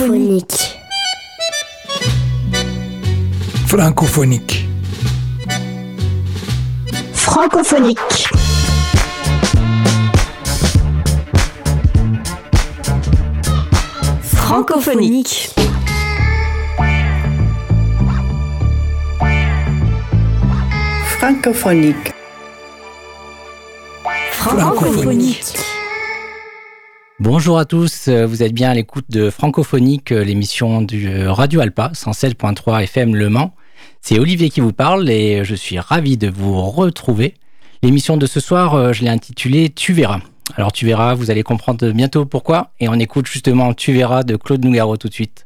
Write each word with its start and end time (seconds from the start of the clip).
Francophonique. 0.00 0.80
Francophonique. 3.66 4.68
Francophonique. 7.12 7.98
Francophonique. 14.22 15.52
Francophonique. 21.10 22.14
Francophonique. 24.32 25.79
Bonjour 27.20 27.58
à 27.58 27.66
tous, 27.66 28.08
euh, 28.08 28.24
vous 28.26 28.42
êtes 28.42 28.54
bien 28.54 28.70
à 28.70 28.74
l'écoute 28.74 29.04
de 29.10 29.28
Francophonique, 29.28 30.10
euh, 30.10 30.24
l'émission 30.24 30.80
du 30.80 31.06
euh, 31.06 31.30
Radio 31.30 31.60
Alpa 31.60 31.92
107.3 31.94 32.84
FM 32.84 33.14
Le 33.14 33.28
Mans. 33.28 33.54
C'est 34.00 34.18
Olivier 34.18 34.48
qui 34.48 34.60
vous 34.60 34.72
parle 34.72 35.10
et 35.10 35.44
je 35.44 35.54
suis 35.54 35.78
ravi 35.78 36.16
de 36.16 36.30
vous 36.30 36.58
retrouver. 36.62 37.34
L'émission 37.82 38.16
de 38.16 38.24
ce 38.24 38.40
soir, 38.40 38.94
je 38.94 39.02
l'ai 39.02 39.10
intitulée 39.10 39.68
Tu 39.68 39.92
verras. 39.92 40.20
Alors 40.56 40.72
tu 40.72 40.86
verras, 40.86 41.12
vous 41.12 41.30
allez 41.30 41.42
comprendre 41.42 41.90
bientôt 41.90 42.24
pourquoi 42.24 42.70
et 42.80 42.88
on 42.88 42.94
écoute 42.94 43.26
justement 43.26 43.74
Tu 43.74 43.92
verras 43.92 44.22
de 44.22 44.36
Claude 44.36 44.64
Nougaro 44.64 44.96
tout 44.96 45.08
de 45.08 45.12
suite. 45.12 45.44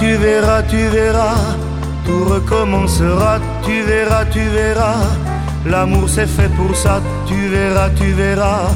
Tu 0.00 0.16
verras, 0.16 0.62
tu 0.64 0.88
verras, 0.88 1.56
tout 2.04 2.24
recommencera, 2.24 3.38
tu 3.62 3.82
verras, 3.82 4.24
tu 4.26 4.40
verras. 4.40 5.06
L'amour 5.66 6.08
c'est 6.08 6.26
fait 6.26 6.50
pour 6.50 6.76
ça, 6.76 7.00
tu 7.26 7.48
verras, 7.48 7.90
tu 7.90 8.12
verras. 8.12 8.70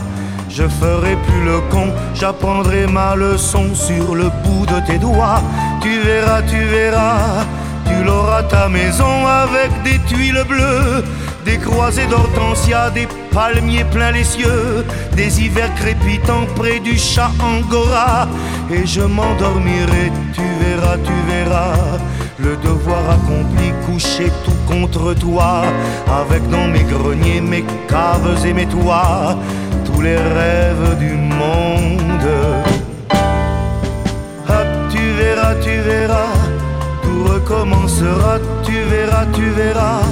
Je 0.48 0.64
ferai 0.66 1.16
plus 1.26 1.44
le 1.44 1.60
con, 1.70 1.92
j'apprendrai 2.14 2.86
ma 2.86 3.14
leçon 3.14 3.74
sur 3.74 4.14
le 4.14 4.30
bout 4.42 4.66
de 4.66 4.80
tes 4.86 4.98
doigts. 4.98 5.42
Tu 5.82 6.00
verras, 6.00 6.42
tu 6.42 6.58
verras, 6.64 7.44
tu 7.88 8.04
l'auras 8.04 8.42
ta 8.42 8.68
maison 8.68 9.26
avec 9.26 9.70
des 9.82 9.98
tuiles 10.06 10.44
bleues, 10.48 11.04
des 11.44 11.58
croisées 11.58 12.06
d'hortensia, 12.06 12.90
des 12.90 13.08
palmiers 13.32 13.84
plein 13.84 14.12
les 14.12 14.24
cieux, 14.24 14.84
des 15.14 15.40
hivers 15.42 15.74
crépitants 15.74 16.46
près 16.56 16.78
du 16.80 16.98
chat 16.98 17.30
angora. 17.40 18.28
Et 18.70 18.86
je 18.86 19.00
m'endormirai, 19.00 20.12
tu 20.34 20.42
verras, 20.62 20.96
tu 20.98 21.16
verras, 21.32 21.98
le 22.38 22.56
devoir 22.58 23.02
accompli, 23.10 23.72
couché 23.86 24.30
tout 24.44 24.60
contre 24.72 25.14
toi, 25.14 25.62
avec 26.20 26.46
dans 26.50 26.68
mes 26.68 26.84
greniers, 26.84 27.40
mes 27.40 27.64
caves 27.88 28.44
et 28.46 28.52
mes 28.52 28.66
toits, 28.66 29.36
tous 29.86 30.00
les 30.02 30.16
rêves 30.16 30.98
du 30.98 31.12
monde. 31.12 32.28
Tu 34.90 35.04
verras, 35.20 35.54
tu 35.56 35.80
verras, 35.80 36.32
tout 37.18 37.32
recommencera, 37.32 38.38
tu 38.64 38.72
verras, 38.90 39.26
tu 39.32 39.50
verras. 39.50 40.02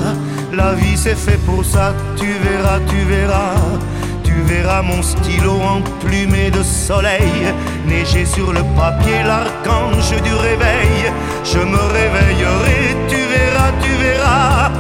La 0.53 0.75
vie 0.75 0.97
c'est 0.97 1.17
fait 1.17 1.39
pour 1.45 1.65
ça, 1.65 1.95
tu 2.17 2.27
verras, 2.27 2.81
tu 2.89 2.97
verras. 3.09 3.55
Tu 4.23 4.33
verras 4.43 4.83
mon 4.83 5.03
stylo 5.03 5.53
emplumé 5.63 6.51
de 6.51 6.63
soleil, 6.63 7.55
neiger 7.87 8.27
sur 8.27 8.53
le 8.53 8.63
papier 8.77 9.23
l'archange 9.25 10.11
du 10.23 10.35
réveil. 10.35 10.99
Je 11.45 11.59
me 11.59 11.83
réveillerai, 11.99 12.97
tu 13.09 13.17
verras, 13.35 13.71
tu 13.83 13.93
verras, 14.05 14.71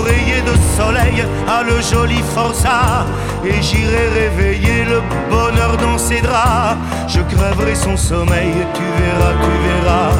rayé 0.00 0.40
de 0.42 0.54
soleil 0.76 1.24
à 1.48 1.62
le 1.62 1.80
joli 1.80 2.22
forçat. 2.34 3.06
Et 3.44 3.60
j'irai 3.60 4.08
réveiller 4.20 4.84
le 4.84 5.02
bonheur 5.30 5.76
dans 5.76 5.98
ses 5.98 6.20
draps. 6.20 6.78
Je 7.08 7.20
crèverai 7.20 7.74
son 7.74 7.96
sommeil, 7.96 8.54
tu 8.74 8.86
verras, 9.00 9.34
tu 9.44 9.54
verras. 9.68 10.10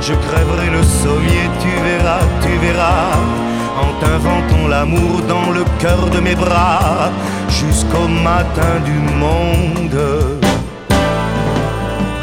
Je 0.00 0.14
crèverai 0.14 0.70
le 0.70 0.82
sommier, 0.82 1.44
tu 1.60 1.70
verras, 1.84 2.20
tu 2.42 2.52
verras 2.64 3.48
en 3.80 3.92
t'inventant 4.00 4.68
l'amour 4.68 5.20
dans 5.28 5.50
le 5.50 5.64
cœur 5.78 6.06
de 6.10 6.20
mes 6.20 6.34
bras 6.34 7.10
jusqu'au 7.48 8.08
matin 8.08 8.74
du 8.84 8.98
monde. 9.16 10.00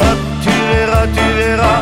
Hop, 0.01 0.19
tu 0.43 0.49
verras, 0.71 1.07
tu 1.17 1.25
verras, 1.41 1.81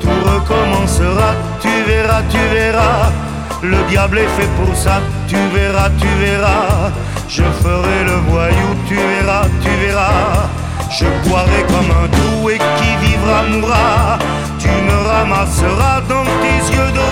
tout 0.00 0.18
recommencera, 0.30 1.30
tu 1.60 1.68
verras, 1.86 2.22
tu 2.30 2.38
verras. 2.54 3.25
Le 3.62 3.76
diable 3.88 4.18
est 4.18 4.28
fait 4.38 4.48
pour 4.60 4.74
ça, 4.76 5.00
tu 5.28 5.36
verras, 5.54 5.90
tu 5.98 6.08
verras. 6.24 6.92
Je 7.28 7.42
ferai 7.42 8.04
le 8.04 8.16
voyou, 8.30 8.68
tu 8.86 8.94
verras, 8.94 9.46
tu 9.62 9.70
verras. 9.84 10.48
Je 10.90 11.06
boirai 11.28 11.62
comme 11.68 11.90
un 11.90 12.06
doux 12.16 12.50
et 12.50 12.58
qui 12.58 13.06
vivra 13.06 13.42
mourra. 13.50 14.18
Tu 14.58 14.68
me 14.68 15.08
ramasseras 15.08 16.00
dans 16.08 16.24
tes 16.24 16.74
yeux 16.74 16.92
de 16.92 17.06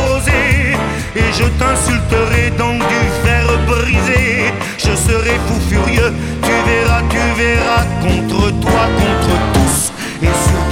et 1.16 1.32
je 1.32 1.44
t'insulterai 1.44 2.50
dans 2.59 2.75
du 2.75 3.03
fer 3.22 3.47
brisé. 3.66 4.53
Je 4.78 4.94
serai 4.97 5.38
fou 5.47 5.61
furieux, 5.69 6.12
tu 6.43 6.50
verras, 6.66 7.03
tu 7.09 7.19
verras, 7.41 7.84
contre 8.03 8.50
toi, 8.61 8.82
contre 8.99 9.34
tous, 9.55 9.93
et 10.22 10.26
surtout 10.26 10.64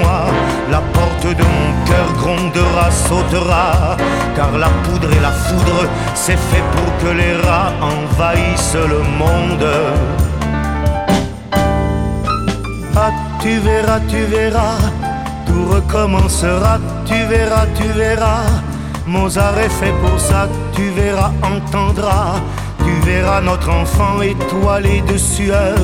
moi. 0.00 0.26
La 0.70 0.80
porte 0.92 1.26
de 1.26 1.42
mon 1.42 1.70
cœur 1.86 2.08
grondera, 2.20 2.90
sautera, 2.90 3.96
car 4.36 4.52
la 4.58 4.68
poudre 4.84 5.10
et 5.12 5.20
la 5.20 5.30
foudre, 5.30 5.86
c'est 6.14 6.36
fait 6.36 6.64
pour 6.72 6.90
que 6.98 7.14
les 7.14 7.34
rats 7.36 7.72
envahissent 7.80 8.76
le 8.76 9.00
monde. 9.18 9.66
Ah, 12.96 13.12
tu 13.40 13.58
verras, 13.58 14.00
tu 14.08 14.24
verras, 14.24 14.78
tout 15.46 15.66
recommencera, 15.72 16.78
tu 17.06 17.14
verras, 17.26 17.66
tu 17.76 17.86
verras. 17.88 18.44
Mozart 19.06 19.58
est 19.58 19.70
fait 19.80 19.94
pour 20.02 20.18
ça, 20.20 20.48
tu 20.74 20.90
verras, 20.90 21.32
entendras. 21.42 22.34
Tu 22.88 23.06
verras 23.06 23.42
notre 23.42 23.68
enfant 23.68 24.22
étoilé 24.22 25.02
de 25.02 25.18
sueur 25.18 25.76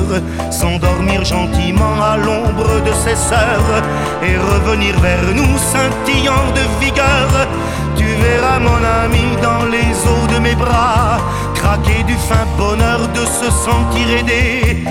s'endormir 0.49 1.23
gentiment 1.23 2.01
à 2.01 2.17
l'ombre 2.17 2.81
de 2.83 2.91
ses 2.93 3.15
sœurs 3.15 3.83
et 4.23 4.35
revenir 4.37 4.99
vers 4.99 5.27
nous 5.35 5.55
scintillant 5.59 6.47
de 6.55 6.83
vigueur. 6.83 7.29
Tu 7.95 8.05
verras 8.05 8.59
mon 8.59 8.81
ami 9.03 9.25
dans 9.43 9.65
les 9.65 9.91
eaux 10.11 10.27
de 10.33 10.39
mes 10.39 10.55
bras 10.55 11.19
craquer 11.53 12.01
du 12.03 12.15
fin 12.15 12.45
bonheur 12.57 13.07
de 13.09 13.23
se 13.39 13.51
sentir 13.51 14.09
aidé. 14.17 14.83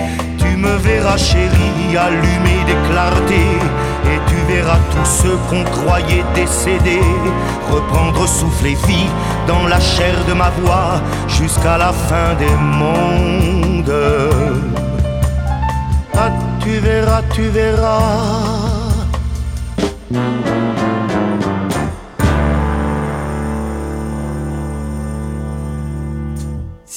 Tu 0.55 0.61
me 0.61 0.77
verras 0.77 1.17
chérie 1.17 1.97
allumer 1.97 2.63
des 2.65 2.77
clartés 2.89 3.57
et 4.05 4.19
tu 4.25 4.35
verras 4.47 4.79
tous 4.89 5.05
ceux 5.05 5.37
qu'on 5.49 5.65
croyait 5.65 6.23
décédés 6.33 7.01
reprendre 7.69 8.25
souffle 8.25 8.67
et 8.67 8.75
vie 8.87 9.09
dans 9.47 9.67
la 9.67 9.81
chair 9.81 10.15
de 10.25 10.31
ma 10.31 10.51
voix 10.51 11.01
jusqu'à 11.27 11.77
la 11.77 11.91
fin 11.91 12.35
des 12.39 12.55
mondes. 12.79 13.93
Ah, 16.13 16.31
tu 16.61 16.79
verras, 16.79 17.21
tu 17.33 17.49
verras. 17.49 17.99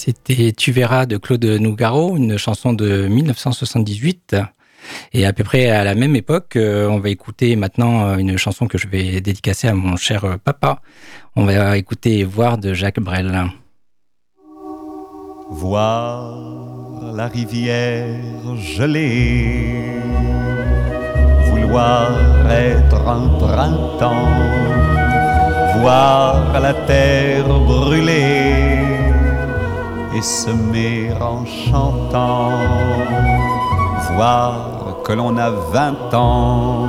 C'était 0.01 0.53
Tu 0.53 0.71
verras 0.71 1.07
de 1.07 1.17
Claude 1.17 1.45
Nougaro, 1.45 2.17
une 2.17 2.39
chanson 2.39 2.73
de 2.73 3.09
1978. 3.09 4.37
Et 5.13 5.27
à 5.27 5.33
peu 5.33 5.43
près 5.43 5.71
à 5.71 5.83
la 5.83 5.97
même 5.97 6.15
époque, 6.15 6.55
euh, 6.55 6.87
on 6.87 7.01
va 7.01 7.09
écouter 7.09 7.57
maintenant 7.57 8.07
euh, 8.07 8.17
une 8.17 8.37
chanson 8.37 8.69
que 8.69 8.79
je 8.79 8.87
vais 8.87 9.21
dédicacer 9.21 9.67
à 9.67 9.75
mon 9.75 9.97
cher 9.97 10.25
euh, 10.25 10.37
papa. 10.37 10.83
On 11.35 11.47
va 11.47 11.77
écouter 11.77 12.23
Voir 12.23 12.59
de 12.59 12.75
Jacques 12.75 13.00
Brel. 13.00 13.50
Voir 15.50 16.33
la 17.17 17.27
rivière 17.27 18.55
gelée, 18.55 20.01
vouloir 21.47 22.12
être 22.53 23.09
un 23.09 23.29
printemps, 23.41 24.29
voir 25.81 26.61
la 26.61 26.75
terre 26.87 27.49
brûler 27.49 28.88
semer 30.23 31.12
en 31.20 31.44
chantant, 31.47 32.53
voir 34.15 34.55
que 35.05 35.12
l'on 35.12 35.37
a 35.37 35.50
vingt 35.50 36.15
ans, 36.15 36.87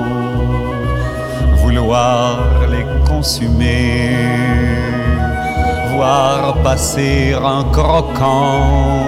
vouloir 1.62 2.38
les 2.70 2.86
consumer, 3.08 4.16
voir 5.96 6.56
passer 6.64 7.34
un 7.34 7.64
croquant 7.72 9.04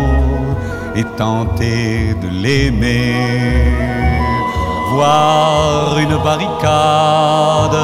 et 0.95 1.05
tenter 1.17 2.13
de 2.21 2.27
l'aimer, 2.27 3.15
voir 4.93 5.97
une 5.97 6.17
barricade 6.17 7.79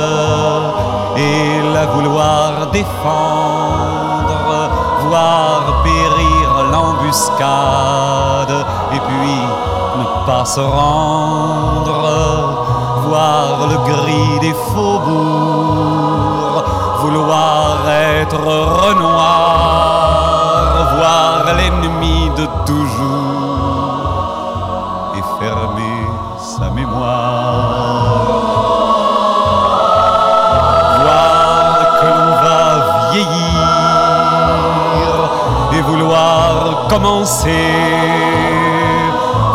et 1.18 1.74
la 1.74 1.86
vouloir 1.88 2.69
défendre, 2.72 4.69
voir 5.10 5.67
l'embuscade 7.07 8.65
nuit, 8.92 9.48
ne 9.98 10.04
pas 10.25 10.45
se 10.45 10.59
rendre, 10.59 12.01
voir 13.07 13.68
le 13.69 13.77
gris 13.89 14.39
des 14.42 14.54
faubourgs, 14.74 16.63
vouloir 17.01 17.89
être 17.89 18.36
Renoir, 18.83 19.86
voir 20.98 21.38
l'ennemi 21.56 22.30
de 22.36 22.45
toujours 22.65 23.53
et 25.15 25.24
fermer 25.39 26.07
sa 26.38 26.69
mémoire. 26.71 27.67
Vouloir 36.88 36.89
commencer, 36.89 37.66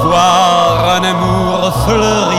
voir 0.04 0.96
un 0.96 1.04
amour 1.04 1.72
fleurir 1.84 2.38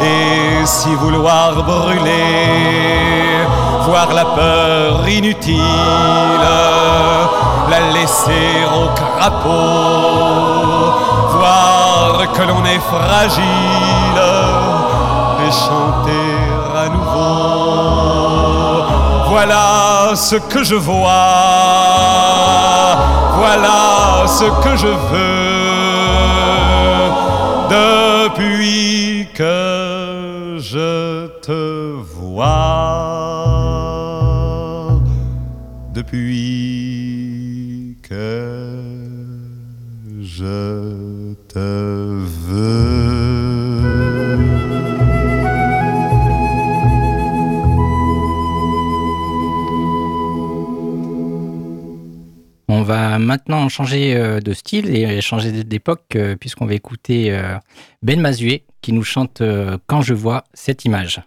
et 0.00 0.66
si 0.66 0.94
vouloir 0.94 1.62
brûler, 1.62 3.46
voir 3.86 4.12
la 4.12 4.24
peur 4.24 5.08
inutile, 5.08 5.60
la 7.70 7.80
laisser 7.92 8.64
au 8.74 8.88
crapaud, 8.94 10.92
voir 11.32 12.32
que 12.32 12.42
l'on 12.42 12.64
est 12.64 12.80
fragile 12.80 14.20
et 15.46 15.50
chanter 15.50 16.34
à 16.76 16.88
nouveau. 16.88 18.06
Voilà 19.28 20.14
ce 20.14 20.36
que 20.36 20.62
je 20.62 20.76
vois, 20.76 22.25
voilà 23.36 24.24
ce 24.26 24.46
que 24.62 24.76
je 24.76 24.92
veux 25.10 25.86
depuis 27.70 29.28
que 29.34 30.56
je 30.58 31.26
te 31.42 31.92
vois, 32.16 32.62
depuis 35.92 36.65
changer 53.68 54.14
euh, 54.16 54.40
de 54.40 54.52
style 54.52 54.94
et 54.94 55.20
changer 55.20 55.64
d'époque 55.64 56.16
euh, 56.16 56.36
puisqu'on 56.36 56.66
va 56.66 56.74
écouter 56.74 57.30
euh, 57.30 57.56
Ben 58.02 58.20
Mazué 58.20 58.64
qui 58.80 58.92
nous 58.92 59.04
chante 59.04 59.42
Quand 59.86 60.00
je 60.00 60.14
vois 60.14 60.44
cette 60.54 60.84
image. 60.84 61.20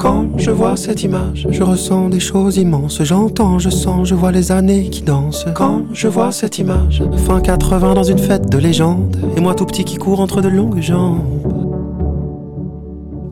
Quand 0.00 0.26
je 0.38 0.50
vois 0.50 0.76
cette 0.76 1.02
image, 1.02 1.46
je 1.50 1.62
ressens 1.62 2.08
des 2.08 2.20
choses 2.20 2.56
immenses. 2.56 3.02
J'entends, 3.04 3.58
je 3.58 3.68
sens, 3.68 4.08
je 4.08 4.14
vois 4.14 4.32
les 4.32 4.50
années 4.50 4.88
qui 4.88 5.02
dansent. 5.02 5.44
Quand 5.54 5.84
je 5.92 6.08
vois 6.08 6.32
cette 6.32 6.58
image, 6.58 7.02
fin 7.26 7.40
80 7.42 7.94
dans 7.94 8.02
une 8.02 8.18
fête 8.18 8.48
de 8.48 8.56
légende, 8.56 9.18
et 9.36 9.40
moi 9.40 9.54
tout 9.54 9.66
petit 9.66 9.84
qui 9.84 9.96
court 9.96 10.20
entre 10.20 10.40
de 10.40 10.48
longues 10.48 10.80
jambes. 10.80 11.49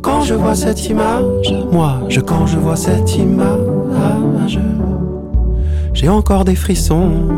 Quand 0.01 0.23
je 0.23 0.35
vois 0.35 0.55
cette 0.55 0.89
image, 0.89 1.53
moi, 1.73 2.01
je 2.09 2.21
quand 2.21 2.47
je 2.47 2.59
vois 2.59 2.77
cette 2.77 3.17
image, 3.17 4.61
j'ai 5.93 6.09
encore 6.09 6.45
des 6.45 6.55
frissons, 6.55 7.29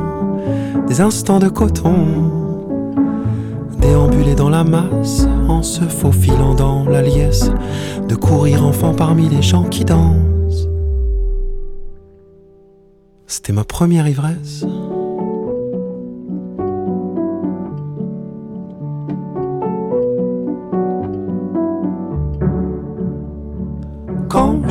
des 0.87 1.01
instants 1.01 1.39
de 1.39 1.49
coton, 1.49 1.95
déambuler 3.81 4.35
dans 4.35 4.51
la 4.51 4.65
masse, 4.65 5.27
en 5.49 5.63
se 5.63 5.85
faufilant 5.85 6.55
dans 6.55 6.85
la 6.85 7.03
liesse, 7.03 7.51
de 8.09 8.15
courir 8.15 8.65
enfant 8.67 8.95
parmi 8.95 9.29
les 9.29 9.43
gens 9.43 9.65
qui 9.65 9.85
dansent. 9.85 10.69
C'était 13.27 13.53
ma 13.53 13.65
première 13.65 14.07
ivresse. 14.07 14.67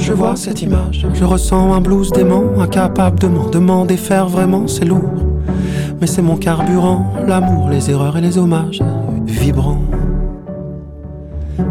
Je 0.10 0.14
vois 0.16 0.36
cette 0.36 0.64
image, 0.64 1.06
je 1.14 1.24
ressens 1.24 1.72
un 1.72 1.82
blues 1.82 2.10
dément, 2.12 2.44
incapable 2.58 3.20
de 3.20 3.28
m'en 3.28 3.48
demander 3.48 3.96
faire 3.96 4.28
vraiment, 4.28 4.68
c'est 4.68 4.84
lourd. 4.84 5.14
Mais 6.02 6.08
c'est 6.08 6.24
mon 6.24 6.36
carburant, 6.36 7.14
l'amour, 7.28 7.70
les 7.70 7.92
erreurs 7.92 8.18
et 8.18 8.22
les 8.22 8.40
hommages, 8.40 8.82
vibrants. 9.28 9.84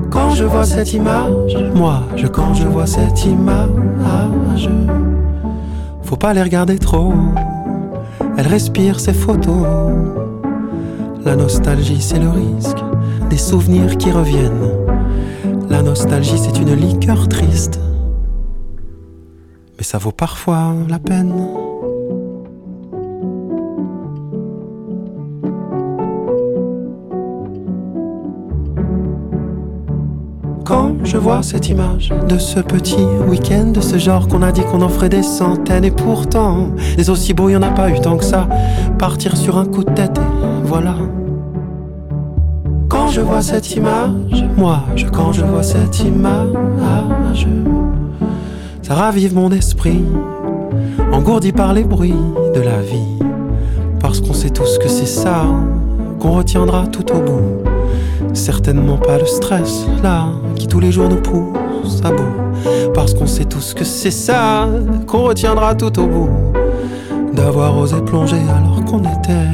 Quand 0.09 0.31
je 0.31 0.45
vois 0.45 0.63
cette 0.63 0.93
image, 0.93 1.57
moi, 1.75 2.05
je 2.15 2.29
quand 2.29 2.55
je 2.55 2.69
vois 2.69 2.87
cette 2.87 3.25
image, 3.25 4.71
faut 6.03 6.17
pas 6.17 6.33
les 6.33 6.43
regarder 6.43 6.79
trop. 6.79 7.13
Elle 8.37 8.47
respire 8.47 9.01
ses 9.01 9.15
photos. 9.15 9.67
La 11.25 11.35
nostalgie, 11.35 12.01
c'est 12.01 12.21
le 12.21 12.31
risque 12.31 12.85
des 13.31 13.37
souvenirs 13.37 13.97
qui 13.97 14.13
reviennent. 14.13 14.71
La 15.69 15.83
nostalgie, 15.83 16.39
c'est 16.39 16.61
une 16.61 16.75
liqueur 16.75 17.27
triste. 17.27 17.81
Mais 19.79 19.85
ça 19.85 19.97
vaut 19.97 20.11
parfois 20.11 20.75
la 20.89 20.99
peine. 20.99 21.33
Quand 30.65 30.97
je 31.05 31.17
vois 31.17 31.45
cette 31.45 31.69
image 31.69 32.13
de 32.29 32.39
ce 32.39 32.59
petit 32.59 33.05
week-end, 33.29 33.67
de 33.67 33.81
ce 33.81 33.99
genre 33.99 34.27
qu'on 34.27 34.43
a 34.43 34.51
dit 34.51 34.63
qu'on 34.63 34.83
en 34.83 34.89
ferait 34.89 35.09
des 35.09 35.23
centaines, 35.23 35.85
et 35.85 35.93
pourtant, 35.93 36.73
des 36.97 37.09
aussi 37.09 37.33
beaux, 37.33 37.49
y 37.49 37.57
en 37.57 37.63
a 37.63 37.71
pas 37.71 37.89
eu 37.89 38.01
tant 38.01 38.17
que 38.17 38.25
ça. 38.25 38.49
Partir 38.99 39.37
sur 39.37 39.57
un 39.57 39.65
coup 39.65 39.85
de 39.85 39.93
tête, 39.93 40.21
voilà. 40.65 40.97
Quand 42.89 43.07
je 43.07 43.21
vois 43.21 43.43
cette 43.43 43.77
image, 43.77 44.45
moi, 44.57 44.83
je, 44.97 45.07
quand 45.07 45.33
je 45.33 45.45
vois 45.45 45.63
cette 45.63 46.01
image, 46.01 47.47
ça 48.89 48.95
ravive 48.95 49.35
mon 49.35 49.51
esprit, 49.51 50.03
engourdi 51.13 51.53
par 51.53 51.75
les 51.75 51.85
bruits 51.85 52.25
de 52.55 52.61
la 52.61 52.81
vie. 52.81 53.19
Parce 54.01 54.23
qu'on 54.23 54.33
sait 54.33 54.49
tous 54.49 54.79
que 54.79 54.89
c'est 54.89 55.05
ça 55.05 55.45
qu'on 56.19 56.31
retiendra 56.31 56.87
tout 56.87 57.13
au 57.13 57.21
bout. 57.21 57.63
Certainement 58.33 58.97
pas 58.97 59.19
le 59.19 59.27
stress, 59.27 59.85
là, 60.03 60.29
qui 60.57 60.67
tous 60.67 60.81
les 60.81 60.91
jours 60.91 61.11
nous 61.11 61.21
pousse 61.21 62.01
à 62.03 62.13
bout. 62.13 62.33
Parce 62.95 63.13
qu'on 63.13 63.27
sait 63.27 63.45
tous 63.45 63.75
que 63.75 63.85
c'est 63.85 64.11
ça 64.11 64.67
qu'on 65.07 65.25
retiendra 65.25 65.75
tout 65.75 65.99
au 66.01 66.07
bout. 66.07 66.31
D'avoir 67.35 67.77
osé 67.77 68.01
plonger 68.01 68.41
alors 68.57 68.83
qu'on 68.87 69.01
était 69.01 69.51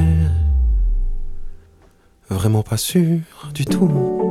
vraiment 2.30 2.62
pas 2.62 2.76
sûr 2.76 3.18
du 3.52 3.64
tout. 3.64 4.23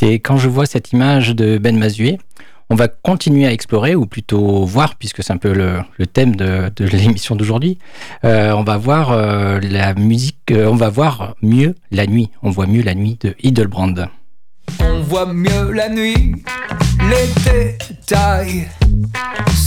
C'était 0.00 0.20
quand 0.20 0.36
je 0.36 0.48
vois 0.48 0.66
cette 0.66 0.92
image 0.92 1.34
de 1.34 1.58
Ben 1.58 1.76
Mazué. 1.76 2.18
On 2.70 2.76
va 2.76 2.86
continuer 2.86 3.46
à 3.46 3.52
explorer, 3.52 3.96
ou 3.96 4.06
plutôt 4.06 4.64
voir, 4.64 4.94
puisque 4.94 5.24
c'est 5.24 5.32
un 5.32 5.38
peu 5.38 5.52
le, 5.52 6.06
thème 6.06 6.36
de, 6.36 6.70
l'émission 6.78 7.34
d'aujourd'hui. 7.34 7.78
Euh, 8.24 8.52
on 8.52 8.62
va 8.62 8.76
voir 8.76 9.10
euh, 9.10 9.58
la 9.58 9.94
musique, 9.94 10.52
euh, 10.52 10.66
on 10.66 10.76
va 10.76 10.88
voir 10.88 11.34
mieux 11.42 11.74
la 11.90 12.06
nuit. 12.06 12.30
On 12.44 12.50
voit 12.50 12.68
mieux 12.68 12.82
la 12.82 12.94
nuit 12.94 13.18
de 13.20 13.34
Hildebrand. 13.42 13.94
On 14.78 15.00
voit 15.00 15.32
mieux 15.32 15.72
la 15.72 15.88
nuit, 15.88 16.44
les 17.00 17.88
détails 17.88 18.68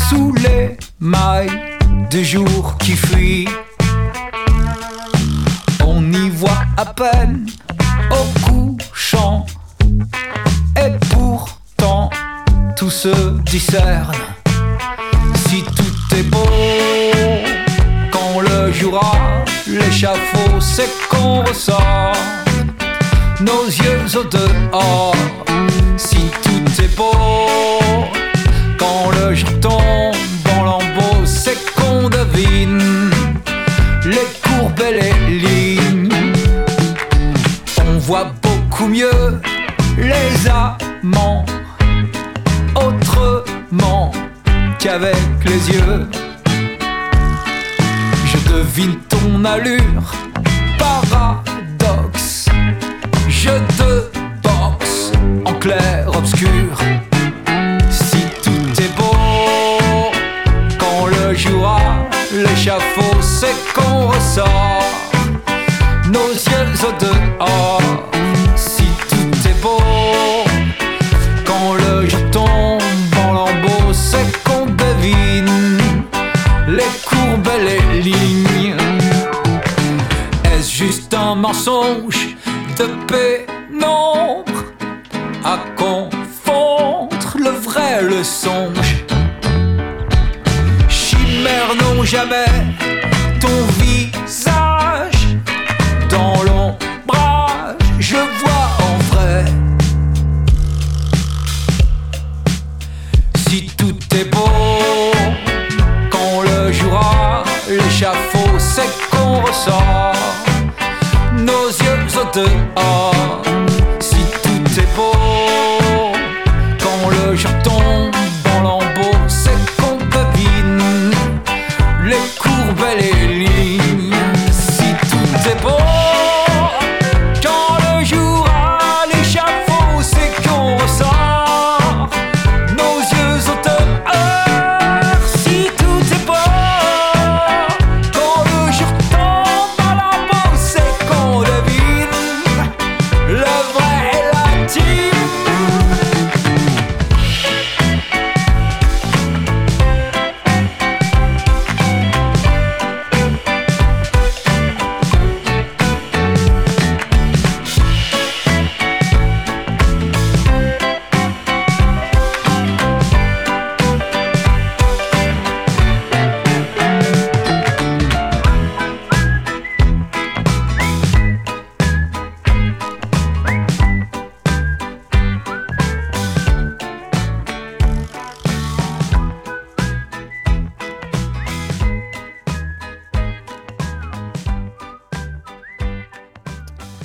sous 0.09 0.33
les 0.35 0.77
mailles 1.01 1.77
du 2.09 2.23
jour 2.23 2.77
qui 2.77 2.91
fuit. 2.91 3.50
On 5.85 6.09
y 6.13 6.29
voit 6.29 6.63
à 6.77 6.85
peine 6.85 7.47
au 8.11 8.50
et 10.77 10.91
pourtant, 11.10 12.10
tout 12.75 12.89
se 12.89 13.39
discerne. 13.41 14.15
Si 15.48 15.63
tout 15.63 16.15
est 16.15 16.24
beau, 16.24 16.46
quand 18.12 18.39
le 18.41 18.72
jouera, 18.72 19.44
l'échafaud, 19.68 20.60
c'est 20.60 20.89
qu'on 21.10 21.44
ressort. 21.44 22.13
Nos 23.39 23.65
yeux 23.65 24.18
au 24.18 24.24
dehors, 24.24 25.15
si 25.98 26.18
tout 26.44 26.82
est 26.84 26.96
beau, 26.96 27.12
quand 28.77 29.12
le 29.12 29.34
jour 29.34 29.50
tombe 29.60 30.15
en 30.65 30.80
c'est 31.25 31.58
qu'on 31.75 32.10
devine 32.10 33.12
les 34.06 34.27
courbes 34.44 34.80
et 34.80 34.94
les 34.94 35.39
lignes. 35.39 36.10
On 37.88 37.98
voit 37.98 38.32
beaucoup 38.41 38.88
mieux 38.88 39.41
les 40.21 40.49
amants 40.49 41.45
autrement 42.75 44.11
qu'avec 44.79 45.15
les 45.45 45.69
yeux. 45.75 46.07
Je 48.25 48.37
devine 48.51 48.97
ton 49.09 49.45
allure, 49.45 50.07
paradoxe. 50.77 52.47
Je 53.27 53.55
te 53.77 53.91
boxe 54.43 55.11
en 55.45 55.53
clair-obscur. 55.53 56.71
Si 57.89 58.21
tout 58.43 58.81
est 58.85 58.95
beau, 58.97 60.11
quand 60.79 61.07
le 61.07 61.35
jouera 61.35 61.81
l'échafaud, 62.33 63.17
c'est 63.21 63.55
qu'on 63.73 64.07
ressort 64.07 64.83
nos 66.07 66.31
yeux 66.33 66.87
au 66.87 66.91
dehors. 67.05 67.90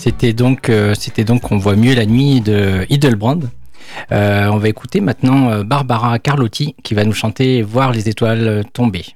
C'était 0.06 0.32
donc, 0.32 0.68
euh, 0.68 0.94
c'était 0.96 1.24
donc 1.24 1.50
On 1.50 1.58
voit 1.58 1.74
mieux 1.74 1.92
la 1.92 2.06
nuit 2.06 2.40
de 2.40 2.86
Hidelbrand. 2.88 3.40
Euh, 4.12 4.46
on 4.46 4.58
va 4.58 4.68
écouter 4.68 5.00
maintenant 5.00 5.50
euh, 5.50 5.64
Barbara 5.64 6.20
Carlotti 6.20 6.76
qui 6.84 6.94
va 6.94 7.04
nous 7.04 7.12
chanter 7.12 7.60
Voir 7.62 7.90
les 7.90 8.08
étoiles 8.08 8.62
tomber. 8.72 9.15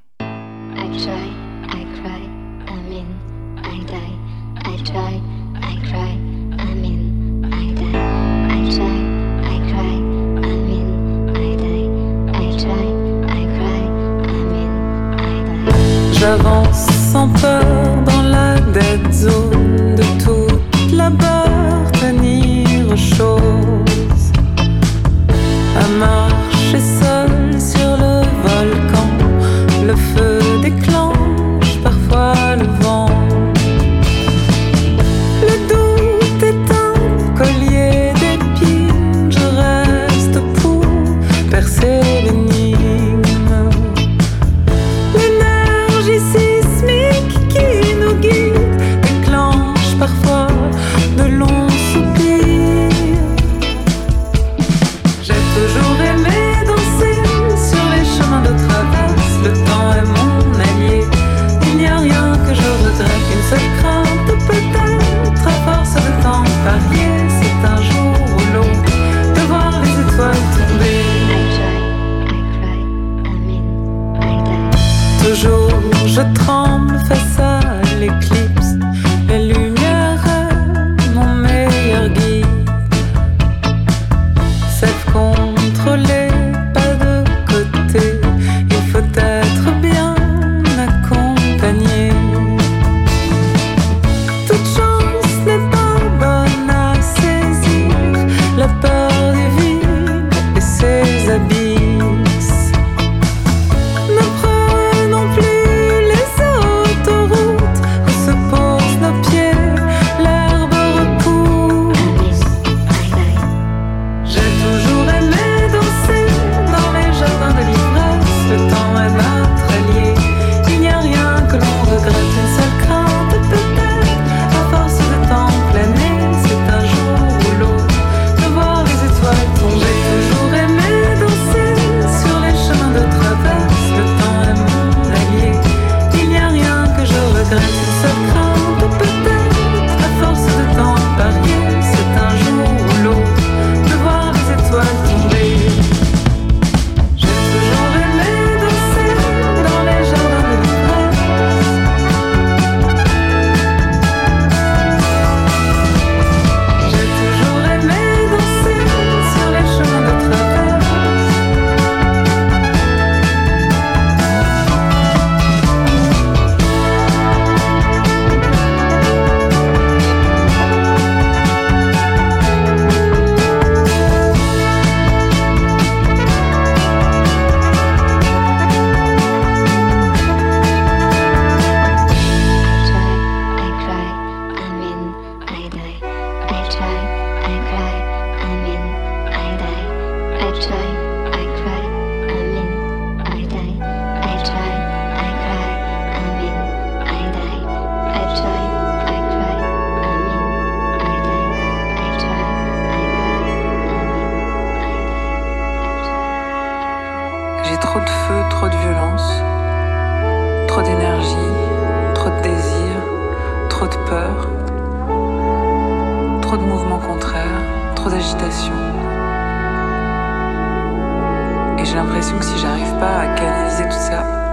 Et 221.78 221.84
j'ai 221.84 221.94
l'impression 221.94 222.38
que 222.38 222.44
si 222.44 222.58
j'arrive 222.58 222.98
pas 222.98 223.18
à 223.18 223.34
canaliser 223.34 223.84
tout 223.84 223.90
ça, 223.90 224.49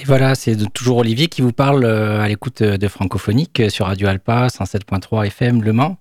Et 0.00 0.04
voilà, 0.06 0.34
c'est 0.34 0.56
toujours 0.72 0.98
Olivier 0.98 1.26
qui 1.26 1.42
vous 1.42 1.52
parle 1.52 1.84
euh, 1.84 2.22
à 2.22 2.28
l'écoute 2.28 2.62
euh, 2.62 2.78
de 2.78 2.88
Francophonique 2.88 3.60
euh, 3.60 3.68
sur 3.68 3.84
Radio 3.84 4.08
Alpa 4.08 4.46
107.3 4.46 5.26
FM 5.26 5.62
Le 5.62 5.74
Mans. 5.74 5.98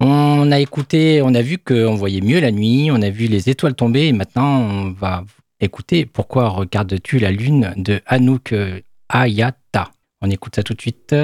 On 0.00 0.50
a 0.50 0.58
écouté, 0.58 1.22
on 1.22 1.32
a 1.34 1.40
vu 1.40 1.58
qu'on 1.58 1.94
voyait 1.94 2.20
mieux 2.20 2.40
la 2.40 2.50
nuit, 2.50 2.90
on 2.90 3.00
a 3.00 3.10
vu 3.10 3.26
les 3.26 3.48
étoiles 3.48 3.74
tomber 3.74 4.08
et 4.08 4.12
maintenant 4.12 4.58
on 4.58 4.90
va 4.90 5.24
écouter 5.60 6.04
Pourquoi 6.04 6.48
regardes-tu 6.48 7.20
la 7.20 7.30
lune 7.30 7.74
de 7.76 8.00
Anouk 8.06 8.52
Ayata. 9.08 9.92
On 10.20 10.30
écoute 10.30 10.56
ça 10.56 10.64
tout 10.64 10.74
de 10.74 10.80
suite. 10.80 11.14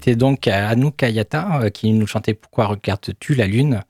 C'était 0.00 0.16
donc 0.16 0.48
Anouk 0.48 0.96
Kayata 0.96 1.60
euh, 1.60 1.68
qui 1.68 1.92
nous 1.92 2.06
chantait 2.06 2.32
Pourquoi 2.32 2.64
regardes-tu 2.64 3.34
la 3.34 3.46
lune? 3.46 3.84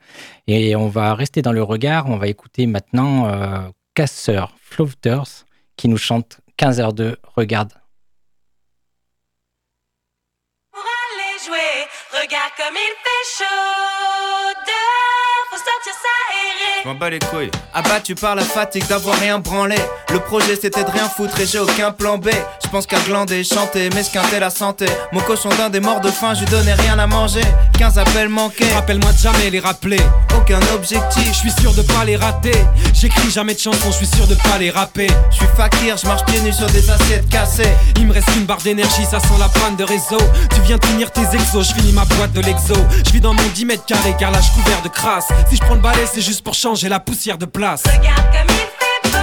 Et 0.49 0.75
on 0.75 0.89
va 0.89 1.15
rester 1.15 1.41
dans 1.41 1.53
le 1.53 1.63
regard. 1.63 2.09
On 2.09 2.17
va 2.17 2.27
écouter 2.27 2.67
maintenant 2.67 3.29
euh, 3.29 3.61
Casseur 3.95 4.57
Floaters 4.61 5.47
qui 5.77 5.87
nous 5.87 5.99
chante 5.99 6.41
15h2 6.59 7.15
Regarde. 7.37 7.71
Je 16.83 16.89
m'en 16.89 16.95
bats 16.95 17.11
les 17.11 17.19
couilles. 17.19 17.51
Abattu 17.75 18.15
par 18.15 18.35
la 18.35 18.43
fatigue 18.43 18.87
d'avoir 18.87 19.19
rien 19.19 19.39
branlé. 19.39 19.77
Le 20.13 20.19
projet 20.19 20.57
c'était 20.61 20.83
de 20.83 20.91
rien 20.91 21.09
foutre 21.09 21.39
et 21.41 21.47
j'ai 21.47 21.59
aucun 21.59 21.93
plan 21.93 22.17
B. 22.17 22.29
Je 22.65 22.69
pense 22.71 22.87
qu'à 22.87 22.99
glander, 23.01 23.45
chanter, 23.45 23.91
m'esquinter 23.91 24.41
la 24.41 24.49
santé. 24.49 24.87
Mon 25.13 25.21
cochon 25.21 25.51
d'un 25.59 25.69
des 25.69 25.81
morts 25.81 26.01
de 26.01 26.09
faim, 26.09 26.33
je 26.35 26.41
lui 26.41 26.47
donnais 26.47 26.75
rien 26.75 26.99
à 26.99 27.07
manger. 27.07 27.43
15 27.79 27.99
appels 27.99 28.29
manqués. 28.29 28.65
Rappelle-moi 28.75 29.13
de 29.13 29.19
jamais 29.19 29.51
les 29.51 29.61
rappeler. 29.61 30.01
Aucun 30.37 30.61
objectif. 30.75 31.27
Je 31.27 31.39
suis 31.39 31.61
sûr 31.61 31.75
de 31.75 31.83
pas 31.83 32.05
les 32.05 32.17
rater. 32.17 32.55
J'écris 32.95 33.31
jamais 33.31 33.55
de 33.55 33.59
chansons, 33.59 33.91
je 33.91 33.97
suis 33.97 34.07
sûr 34.07 34.27
de 34.27 34.35
pas 34.37 34.59
les 34.59 34.71
rapper. 34.71 35.09
Je 35.31 35.37
suis 35.37 35.47
fakir, 35.57 35.97
je 35.97 36.07
marche 36.07 36.25
pieds 36.27 36.41
nus 36.41 36.53
sur 36.53 36.67
des 36.69 36.89
assiettes 36.91 37.29
cassées. 37.29 37.75
Il 37.97 38.07
me 38.07 38.13
reste 38.13 38.29
une 38.37 38.45
barre 38.45 38.63
d'énergie, 38.63 39.05
ça 39.05 39.21
sent 39.21 39.39
la 39.39 39.49
panne 39.49 39.77
de 39.77 39.85
réseau. 39.85 40.19
Tu 40.55 40.61
viens 40.63 40.79
de 40.79 40.85
finir 40.87 41.11
tes 41.13 41.23
exos, 41.35 41.69
je 41.69 41.75
finis 41.75 41.93
ma 41.93 42.05
boîte 42.05 42.33
de 42.33 42.41
l'exo. 42.41 42.75
Je 43.07 43.13
vis 43.13 43.21
dans 43.21 43.35
mon 43.35 43.49
10 43.55 43.65
mètres 43.67 43.85
carrés 43.85 44.17
car 44.19 44.31
là 44.31 44.39
je 44.41 44.51
couvert 44.53 44.81
de 44.83 44.89
crasse. 44.89 45.29
Si 45.51 45.57
je 45.57 45.61
prends 45.63 45.75
le 45.75 45.81
balai, 45.81 46.07
c'est 46.13 46.23
juste 46.23 46.43
pour 46.43 46.55
changer 46.71 46.89
la 46.89 47.01
poussière 47.01 47.37
de 47.37 47.47
place. 47.47 47.83
Regarde 47.83 48.07
comme 48.33 48.47
il 48.49 48.55
fait 48.55 49.11
beau, 49.11 49.19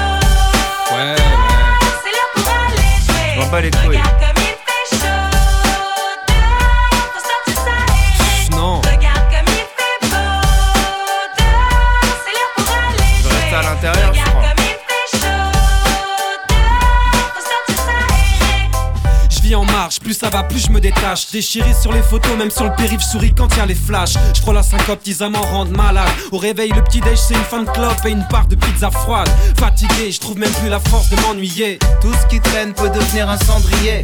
Ouais, 0.95 1.11
ouais. 1.11 1.15
c'est 2.03 2.11
l'heure 2.11 2.31
pour 2.35 2.47
aller 2.49 2.91
jouer. 3.07 3.97
Regarde 3.97 4.09
comme 4.19 4.43
il 4.43 4.46
plus 20.01 20.13
ça 20.13 20.29
va, 20.29 20.43
plus 20.43 20.65
je 20.67 20.71
me 20.71 20.79
détache. 20.79 21.31
Déchiré 21.31 21.73
sur 21.73 21.93
les 21.93 22.01
photos, 22.01 22.35
même 22.37 22.51
sur 22.51 22.65
le 22.65 22.75
périph', 22.75 23.01
souris 23.01 23.33
quand 23.35 23.47
y 23.55 23.67
les 23.67 23.75
flashs. 23.75 24.15
Je 24.35 24.41
frôle 24.41 24.55
la 24.55 24.63
syncope, 24.63 24.99
ils 25.05 25.17
m'en 25.29 25.41
rendent 25.41 25.75
malade. 25.75 26.09
Au 26.31 26.37
réveil, 26.37 26.71
le 26.71 26.83
petit 26.83 26.99
déj, 27.01 27.17
c'est 27.17 27.33
une 27.33 27.43
fin 27.43 27.63
de 27.63 27.69
clope 27.69 28.05
et 28.05 28.11
une 28.11 28.27
part 28.29 28.47
de 28.47 28.55
pizza 28.55 28.91
froide. 28.91 29.29
Fatigué, 29.57 30.11
je 30.11 30.19
trouve 30.19 30.37
même 30.37 30.51
plus 30.51 30.69
la 30.69 30.79
force 30.79 31.09
de 31.09 31.15
m'ennuyer. 31.21 31.79
Tout 32.01 32.13
ce 32.13 32.27
qui 32.27 32.39
traîne 32.41 32.73
peut 32.73 32.89
devenir 32.89 33.29
un 33.29 33.37
cendrier. 33.37 34.03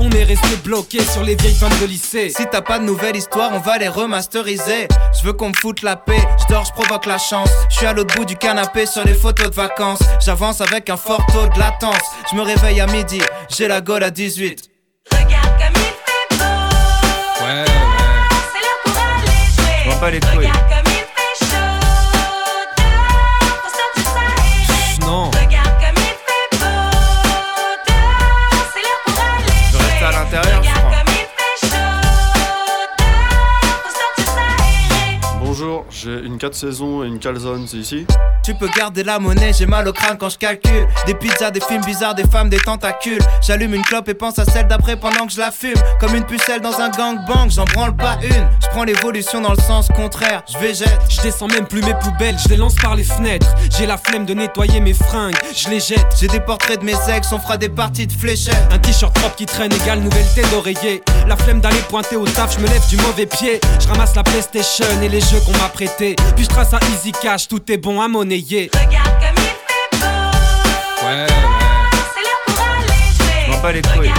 On 0.00 0.10
est 0.12 0.24
resté 0.24 0.56
bloqué 0.64 1.02
sur 1.04 1.22
les 1.22 1.34
vieilles 1.34 1.54
femmes 1.54 1.78
de 1.80 1.86
lycée. 1.86 2.30
Si 2.30 2.46
t'as 2.50 2.62
pas 2.62 2.78
de 2.78 2.84
nouvelle 2.84 3.16
histoire, 3.16 3.50
on 3.52 3.58
va 3.58 3.76
les 3.76 3.88
remasteriser. 3.88 4.88
Je 5.18 5.26
veux 5.26 5.34
qu'on 5.34 5.50
me 5.50 5.54
foute 5.54 5.82
la 5.82 5.96
paix, 5.96 6.22
je 6.40 6.52
dors, 6.52 6.64
je 6.64 6.72
provoque 6.72 7.04
la 7.04 7.18
chance. 7.18 7.50
Je 7.68 7.76
suis 7.76 7.86
à 7.86 7.92
l'autre 7.92 8.14
bout 8.16 8.24
du 8.24 8.36
canapé 8.36 8.86
sur 8.86 9.04
les 9.04 9.14
photos 9.14 9.50
de 9.50 9.54
vacances. 9.54 10.00
J'avance 10.24 10.62
avec 10.62 10.88
un 10.88 10.96
fort 10.96 11.24
taux 11.26 11.46
de 11.54 11.58
latence. 11.58 12.00
Je 12.30 12.36
me 12.36 12.42
réveille 12.42 12.80
à 12.80 12.86
midi, 12.86 13.20
j'ai 13.54 13.68
la 13.68 13.82
gueule 13.82 14.02
à 14.02 14.10
18. 14.10 14.79
Regarde 15.12 15.52
comme 15.58 15.76
il 15.76 15.94
fait 16.04 16.28
beau, 16.38 17.44
Ouais, 17.44 17.52
ouais. 17.52 17.64
c'est 18.52 18.60
l'heure 18.60 18.80
pour 18.84 18.96
aller 18.98 19.44
jouer. 19.56 19.78
Je 19.84 19.88
m'en 19.90 19.96
bats 20.00 20.10
les. 20.10 20.18
Regarde 20.18 20.68
comme 20.68 20.89
4 36.40 36.54
saisons 36.54 37.04
et 37.04 37.06
une 37.06 37.18
calzone, 37.18 37.66
c'est 37.68 37.76
ici 37.76 38.06
Tu 38.42 38.54
peux 38.54 38.68
garder 38.74 39.04
la 39.04 39.18
monnaie, 39.18 39.52
j'ai 39.52 39.66
mal 39.66 39.86
au 39.86 39.92
crâne 39.92 40.16
quand 40.18 40.30
je 40.30 40.38
calcule. 40.38 40.86
Des 41.06 41.12
pizzas, 41.12 41.50
des 41.50 41.60
films 41.60 41.84
bizarres, 41.84 42.14
des 42.14 42.24
femmes, 42.24 42.48
des 42.48 42.58
tentacules. 42.58 43.20
J'allume 43.42 43.74
une 43.74 43.82
clope 43.82 44.08
et 44.08 44.14
pense 44.14 44.38
à 44.38 44.46
celle 44.46 44.66
d'après 44.66 44.96
pendant 44.96 45.26
que 45.26 45.32
je 45.32 45.38
la 45.38 45.50
fume. 45.50 45.74
Comme 46.00 46.14
une 46.14 46.24
pucelle 46.24 46.62
dans 46.62 46.80
un 46.80 46.88
gangbang, 46.88 47.50
j'en 47.50 47.64
branle 47.64 47.94
pas 47.94 48.16
une. 48.22 48.48
Je 48.62 48.68
prends 48.70 48.84
l'évolution 48.84 49.42
dans 49.42 49.52
le 49.52 49.60
sens 49.60 49.88
contraire, 49.94 50.42
je 50.50 50.56
végète. 50.56 50.98
Je 51.10 51.20
descends 51.20 51.48
même 51.48 51.66
plus 51.66 51.82
mes 51.82 51.92
poubelles, 51.92 52.36
je 52.42 52.48
les 52.48 52.56
lance 52.56 52.74
par 52.76 52.96
les 52.96 53.04
fenêtres. 53.04 53.54
J'ai 53.76 53.84
la 53.84 53.98
flemme 53.98 54.24
de 54.24 54.32
nettoyer 54.32 54.80
mes 54.80 54.94
fringues, 54.94 55.36
je 55.54 55.68
les 55.68 55.80
jette. 55.80 56.06
J'ai 56.18 56.28
des 56.28 56.40
portraits 56.40 56.80
de 56.80 56.86
mes 56.86 56.96
ex, 57.14 57.30
on 57.32 57.38
fera 57.38 57.58
des 57.58 57.68
parties 57.68 58.06
de 58.06 58.12
fléchettes. 58.12 58.56
Un 58.70 58.78
t-shirt 58.78 59.14
propre 59.14 59.36
qui 59.36 59.44
traîne 59.44 59.74
égale 59.74 60.00
nouvelle 60.00 60.26
tête 60.34 60.50
d'oreiller. 60.50 61.02
La 61.28 61.36
flemme 61.36 61.60
d'aller 61.60 61.82
pointer 61.90 62.16
au 62.16 62.26
taf, 62.26 62.56
je 62.56 62.60
me 62.60 62.68
lève 62.68 62.88
du 62.88 62.96
mauvais 62.96 63.26
pied. 63.26 63.60
Je 63.78 63.88
ramasse 63.88 64.16
la 64.16 64.22
PlayStation 64.22 64.86
et 65.02 65.08
les 65.10 65.20
jeux 65.20 65.40
qu'on 65.44 65.52
m'a 65.58 65.68
prêtés. 65.68 66.16
Puis 66.34 66.44
je 66.44 66.48
trace 66.48 66.72
un 66.74 66.80
easy 66.94 67.12
cash, 67.12 67.48
tout 67.48 67.60
est 67.70 67.76
bon 67.78 68.00
à 68.00 68.08
monnayer. 68.08 68.70
Regarde 68.74 69.06
comme 69.20 69.36
il 69.36 69.42
fait 69.42 69.98
beau, 69.98 71.06
Ouais, 71.06 71.14
ouais. 71.16 71.26
c'est 72.14 72.22
l'heure 72.22 72.42
pour 72.46 72.64
aller 72.64 72.86
jouer. 73.16 73.46
Je 73.46 73.50
m'en 73.52 73.58
bats 73.60 73.72
les 73.72 73.82
couilles. 73.82 74.12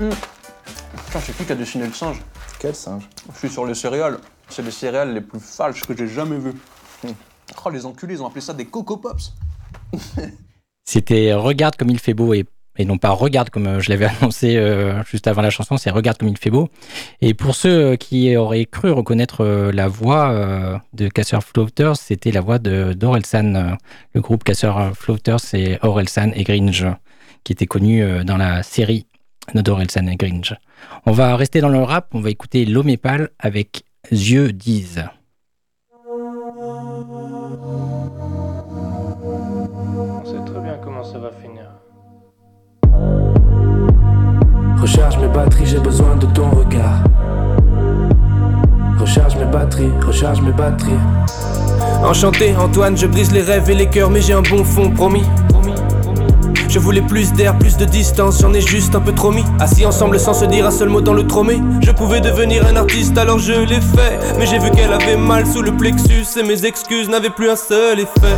Putain, 0.00 1.20
je 1.20 1.26
sais 1.26 1.32
plus 1.32 1.44
qui 1.44 1.52
a 1.52 1.54
dessiné 1.54 1.86
le 1.86 1.92
singe. 1.92 2.16
Quel 2.58 2.74
singe 2.74 3.02
Je 3.34 3.38
suis 3.38 3.50
sur 3.50 3.66
les 3.66 3.74
céréales. 3.74 4.16
C'est 4.48 4.62
les 4.62 4.70
céréales 4.70 5.12
les 5.12 5.20
plus 5.20 5.40
falches 5.40 5.82
que 5.82 5.94
j'ai 5.94 6.08
jamais 6.08 6.38
vues. 6.38 6.54
Oh, 7.64 7.70
les 7.70 7.84
enculés, 7.84 8.14
ils 8.14 8.22
ont 8.22 8.26
appelé 8.26 8.40
ça 8.40 8.54
des 8.54 8.64
Coco 8.64 8.96
Pops. 8.96 9.34
C'était 10.84 11.34
Regarde 11.34 11.76
comme 11.76 11.90
il 11.90 11.98
fait 11.98 12.14
beau 12.14 12.32
et, 12.32 12.46
et 12.78 12.84
non 12.86 12.96
pas 12.96 13.10
Regarde 13.10 13.50
comme 13.50 13.66
euh, 13.66 13.80
je 13.80 13.90
l'avais 13.90 14.06
annoncé 14.20 14.56
euh, 14.56 15.04
juste 15.04 15.26
avant 15.26 15.42
la 15.42 15.50
chanson, 15.50 15.76
c'est 15.76 15.90
Regarde 15.90 16.16
comme 16.16 16.28
il 16.28 16.38
fait 16.38 16.50
beau. 16.50 16.68
Et 17.20 17.34
pour 17.34 17.54
ceux 17.54 17.92
euh, 17.92 17.96
qui 17.96 18.34
auraient 18.36 18.64
cru 18.64 18.90
reconnaître 18.90 19.44
euh, 19.44 19.70
la 19.72 19.86
voix 19.88 20.30
euh, 20.30 20.78
de 20.94 21.08
Casseur 21.08 21.42
Floaters, 21.44 21.96
c'était 21.96 22.32
la 22.32 22.40
voix 22.40 22.58
de 22.58 22.94
d'Orelsan. 22.94 23.54
euh, 23.54 23.74
le 24.14 24.20
groupe 24.22 24.44
Casseur 24.44 24.96
Floaters, 24.96 25.40
c'est 25.40 25.78
Orelsan 25.82 26.30
et 26.34 26.44
Gringe, 26.44 26.86
qui 27.44 27.52
était 27.52 27.66
connu 27.66 28.02
euh, 28.02 28.24
dans 28.24 28.38
la 28.38 28.62
série 28.62 29.06
de 29.54 29.60
d'Orelsan 29.60 30.06
et 30.06 30.16
Gringe. 30.16 30.56
On 31.06 31.12
va 31.12 31.36
rester 31.36 31.60
dans 31.60 31.68
le 31.68 31.82
rap, 31.82 32.08
on 32.14 32.20
va 32.20 32.30
écouter 32.30 32.64
L'Omépal 32.64 33.30
avec 33.38 33.84
Yeux 34.10 34.52
disent. 34.52 35.04
On 40.12 40.24
sait 40.24 40.44
très 40.44 40.60
bien 40.62 40.78
comment 40.82 41.04
ça 41.04 41.18
va 41.18 41.30
finir. 41.42 41.64
Recharge 44.80 45.18
mes 45.18 45.28
batteries, 45.28 45.66
j'ai 45.66 45.78
besoin 45.78 46.16
de 46.16 46.26
ton 46.26 46.50
regard. 46.50 47.04
Recharge 48.98 49.36
mes 49.36 49.46
batteries, 49.46 49.90
recharge 50.06 50.40
mes 50.42 50.52
batteries. 50.52 50.98
Enchanté, 52.02 52.56
Antoine, 52.56 52.96
je 52.96 53.06
brise 53.06 53.32
les 53.32 53.42
rêves 53.42 53.68
et 53.70 53.74
les 53.74 53.88
cœurs, 53.88 54.10
mais 54.10 54.22
j'ai 54.22 54.32
un 54.32 54.42
bon 54.42 54.64
fond, 54.64 54.90
promis. 54.90 55.24
Je 56.70 56.78
voulais 56.78 57.02
plus 57.02 57.32
d'air, 57.32 57.58
plus 57.58 57.76
de 57.76 57.84
distance, 57.84 58.40
j'en 58.40 58.54
ai 58.54 58.60
juste 58.60 58.94
un 58.94 59.00
peu 59.00 59.12
trop 59.12 59.32
mis. 59.32 59.44
Assis 59.58 59.84
ensemble 59.84 60.20
sans 60.20 60.34
se 60.34 60.44
dire 60.44 60.64
un 60.64 60.70
seul 60.70 60.88
mot 60.88 61.00
dans 61.00 61.14
le 61.14 61.26
tromé. 61.26 61.60
Je 61.82 61.90
pouvais 61.90 62.20
devenir 62.20 62.64
un 62.64 62.76
artiste, 62.76 63.18
alors 63.18 63.40
je 63.40 63.52
l'ai 63.52 63.80
fait. 63.80 64.20
Mais 64.38 64.46
j'ai 64.46 64.60
vu 64.60 64.70
qu'elle 64.70 64.92
avait 64.92 65.16
mal 65.16 65.44
sous 65.48 65.62
le 65.62 65.72
plexus 65.72 66.26
et 66.38 66.44
mes 66.44 66.64
excuses 66.64 67.08
n'avaient 67.08 67.30
plus 67.30 67.50
un 67.50 67.56
seul 67.56 67.98
effet. 67.98 68.36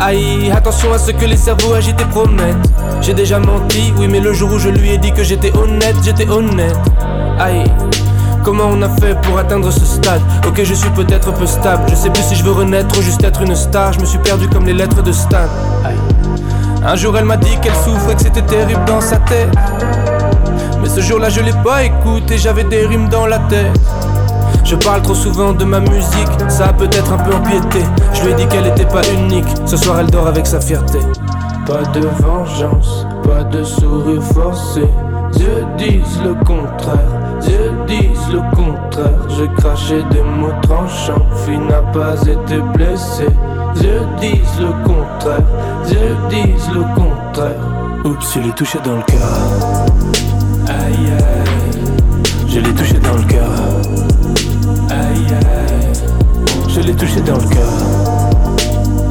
Aïe, 0.00 0.50
attention 0.50 0.90
à 0.94 0.98
ce 0.98 1.10
que 1.10 1.26
les 1.26 1.36
cerveaux 1.36 1.74
agités 1.74 2.04
promettent. 2.06 2.56
J'ai 3.02 3.12
déjà 3.12 3.40
menti, 3.40 3.92
oui, 3.98 4.08
mais 4.08 4.20
le 4.20 4.32
jour 4.32 4.50
où 4.54 4.58
je 4.58 4.70
lui 4.70 4.88
ai 4.92 4.96
dit 4.96 5.12
que 5.12 5.22
j'étais 5.22 5.54
honnête, 5.54 5.96
j'étais 6.02 6.28
honnête. 6.30 6.78
Aïe. 7.38 7.70
Comment 8.42 8.70
on 8.72 8.80
a 8.80 8.88
fait 8.88 9.20
pour 9.20 9.38
atteindre 9.38 9.70
ce 9.70 9.84
stade? 9.84 10.22
Ok 10.46 10.62
je 10.62 10.72
suis 10.72 10.90
peut-être 10.90 11.34
peu 11.34 11.46
stable 11.46 11.82
Je 11.90 11.96
sais 11.96 12.10
plus 12.10 12.22
si 12.22 12.36
je 12.36 12.44
veux 12.44 12.52
renaître 12.52 12.96
ou 12.96 13.02
juste 13.02 13.24
être 13.24 13.42
une 13.42 13.56
star 13.56 13.92
Je 13.92 13.98
me 13.98 14.06
suis 14.06 14.20
perdu 14.20 14.48
comme 14.48 14.64
les 14.66 14.72
lettres 14.72 15.02
de 15.02 15.10
Stan 15.10 15.48
Aïe. 15.84 15.96
Un 16.88 16.94
jour 16.94 17.18
elle 17.18 17.24
m'a 17.24 17.36
dit 17.36 17.58
qu'elle 17.60 17.74
souffrait 17.74 18.14
que 18.14 18.22
c'était 18.22 18.42
terrible 18.42 18.84
dans 18.86 19.00
sa 19.00 19.16
tête. 19.16 19.52
Mais 20.80 20.88
ce 20.88 21.00
jour 21.00 21.18
là 21.18 21.28
je 21.28 21.40
l'ai 21.40 21.52
pas 21.64 21.82
écouté 21.82 22.38
J'avais 22.38 22.62
des 22.62 22.86
rimes 22.86 23.08
dans 23.08 23.26
la 23.26 23.40
tête. 23.40 23.76
Je 24.62 24.76
parle 24.76 25.02
trop 25.02 25.14
souvent 25.14 25.52
de 25.52 25.64
ma 25.64 25.80
musique 25.80 26.28
Ça 26.48 26.68
a 26.68 26.72
peut-être 26.72 27.12
un 27.12 27.18
peu 27.18 27.34
empiété. 27.34 27.80
Je 28.14 28.22
lui 28.22 28.30
ai 28.30 28.34
dit 28.34 28.46
qu'elle 28.46 28.68
était 28.68 28.86
pas 28.86 29.02
unique 29.12 29.48
Ce 29.64 29.76
soir 29.76 29.98
elle 29.98 30.10
dort 30.10 30.28
avec 30.28 30.46
sa 30.46 30.60
fierté. 30.60 31.00
Pas 31.66 31.82
de 31.92 32.06
vengeance, 32.20 33.04
pas 33.24 33.42
de 33.42 33.64
sourire 33.64 34.22
forcé. 34.22 34.84
Dieu 35.32 35.66
disent 35.76 36.20
le 36.24 36.34
contraire 36.44 37.26
Dieu 37.40 37.72
disent 37.88 38.32
le 38.32 38.40
contraire. 38.54 39.26
J'ai 39.36 39.48
craché 39.56 40.04
des 40.12 40.22
mots 40.22 40.54
tranchants, 40.62 41.26
fille 41.44 41.58
n'a 41.58 41.82
pas 41.92 42.20
été 42.22 42.60
blessée. 42.74 43.26
Dieu 43.78 44.00
disent 44.20 44.60
le 44.60 44.72
contraire, 44.84 45.42
Dieu 45.86 46.16
disent 46.30 46.70
le 46.74 46.82
contraire. 46.94 47.60
Oups, 48.04 48.34
je 48.34 48.40
l'ai 48.40 48.52
touché 48.52 48.78
dans 48.84 48.96
le 48.96 49.02
cœur. 49.02 49.28
Aïe 50.68 51.12
aïe, 51.18 51.82
je 52.48 52.60
l'ai 52.60 52.74
touché 52.74 52.94
dans 52.94 53.14
le 53.14 53.22
cœur. 53.24 53.50
Aïe 54.90 55.26
aïe, 55.30 55.92
je 56.68 56.80
l'ai 56.80 56.94
touché 56.94 57.20
dans 57.20 57.34
le 57.36 57.48
cœur. 57.48 57.72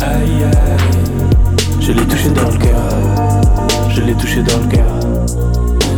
Aïe 0.02 0.44
aïe, 0.44 1.82
je 1.82 1.92
l'ai 1.92 2.06
touché 2.06 2.30
dans 2.30 2.50
le 2.50 2.58
cœur. 2.58 3.90
Je 3.90 4.02
l'ai 4.02 4.14
touché 4.16 4.42
dans 4.44 4.60
le 4.60 4.68
cœur. 4.68 4.86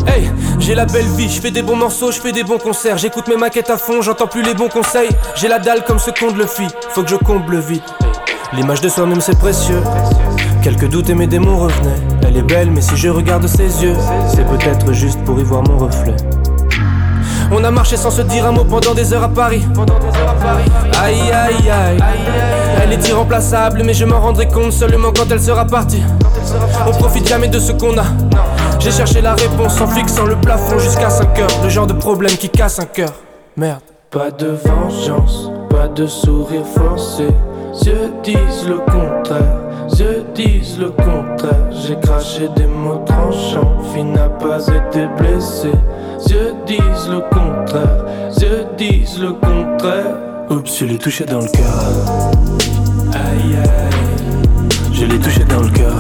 Hey, 0.08 0.30
j'ai 0.60 0.76
la 0.76 0.86
belle 0.86 1.08
vie, 1.18 1.30
je 1.30 1.42
fais 1.42 1.52
des 1.52 1.62
bons 1.62 1.76
morceaux, 1.76 2.12
je 2.12 2.20
fais 2.20 2.32
des 2.32 2.44
bons 2.44 2.60
concerts, 2.60 2.98
j'écoute 2.98 3.28
mes 3.28 3.38
maquettes 3.38 3.70
à 3.70 3.78
fond, 3.78 4.02
j'entends 4.02 4.28
plus 4.28 4.44
les 4.44 4.54
bons 4.54 4.70
conseils. 4.70 5.10
J'ai 5.36 5.48
la 5.48 5.60
dalle 5.60 5.84
comme 5.84 6.00
ce 6.00 6.12
qu'on 6.12 6.34
le 6.34 6.46
fit, 6.46 6.68
faut 6.90 7.04
que 7.04 7.10
je 7.10 7.16
comble 7.16 7.58
vite. 7.60 7.84
L'image 8.54 8.82
de 8.82 8.90
soi-même 8.90 9.20
c'est 9.22 9.38
précieux. 9.38 9.82
Quelques 10.64 10.90
doutes 10.90 11.10
et 11.10 11.16
mes 11.16 11.28
démons 11.28 11.58
revenaient. 11.58 12.02
Elle 12.26 12.38
est 12.38 12.44
belle, 12.44 12.72
mais 12.72 12.82
si 12.82 12.96
je 12.96 13.10
regarde 13.10 13.46
ses 13.48 13.84
yeux, 13.84 13.96
c'est 14.34 14.46
peut-être 14.48 14.94
juste 14.94 15.22
pour 15.26 15.40
y 15.40 15.44
voir 15.44 15.64
mon 15.64 15.78
reflet. 15.78 16.16
On 17.52 17.64
a 17.64 17.72
marché 17.72 17.98
sans 17.98 18.12
se 18.12 18.22
dire 18.22 18.46
un 18.46 18.52
mot 18.52 18.64
pendant 18.64 18.94
des 18.94 19.14
heures 19.14 19.24
à 19.24 19.30
Paris. 19.30 19.66
Aïe 21.02 21.32
aïe 21.32 21.70
aïe. 21.70 21.98
Elle 22.82 22.94
est 22.94 23.08
irremplaçable, 23.08 23.84
mais 23.86 23.94
je 23.94 24.06
m'en 24.06 24.20
rendrai 24.20 24.48
compte 24.48 24.72
seulement 24.72 25.12
quand 25.16 25.30
elle 25.32 25.42
sera 25.42 25.66
partie. 25.66 26.04
On 26.86 26.92
profite 26.92 27.28
jamais 27.28 27.48
de 27.48 27.60
ce 27.60 27.72
qu'on 27.74 27.98
a. 27.98 28.06
J'ai 28.80 28.92
cherché 28.92 29.22
la 29.22 29.34
réponse 29.36 29.80
en 29.82 29.88
fixant 29.88 30.26
le 30.26 30.36
plafond 30.36 30.80
jusqu'à 30.80 31.10
5 31.10 31.40
heures. 31.40 31.64
Le 31.64 31.70
genre 31.70 31.88
de 31.88 31.94
problème 31.94 32.36
qui 32.36 32.50
casse 32.50 32.80
un 32.80 32.86
cœur. 32.86 33.12
Merde. 33.56 33.82
Pas 34.12 34.32
de 34.32 34.58
vengeance, 34.66 35.52
pas 35.70 35.88
de 35.88 36.08
sourire 36.08 36.66
forcé. 36.66 37.28
Dieu 37.82 38.12
disent 38.24 38.68
le 38.68 38.78
contraire, 38.80 39.60
Dieu 39.94 40.26
disent 40.34 40.80
le 40.80 40.90
contraire. 40.90 41.72
J'ai 41.72 41.98
craché 42.00 42.50
des 42.56 42.66
mots 42.66 43.04
tranchants, 43.06 43.80
fille 43.94 44.04
n'a 44.04 44.30
pas 44.30 44.60
été 44.68 45.08
blessée. 45.18 45.72
Dieu 46.26 46.54
disent 46.66 47.10
le 47.10 47.22
contraire, 47.30 48.06
Dieu 48.38 48.66
disent 48.78 49.20
le 49.20 49.34
contraire. 49.34 50.16
Oups, 50.50 50.80
je 50.80 50.86
l'ai 50.86 50.98
touché 50.98 51.26
dans 51.26 51.40
le 51.40 51.48
cœur. 51.48 52.32
Aïe 53.14 53.56
aïe, 53.56 54.94
je 54.94 55.06
l'ai 55.06 55.20
touché 55.20 55.44
dans 55.46 55.62
le 55.62 55.70
cœur. 55.70 55.94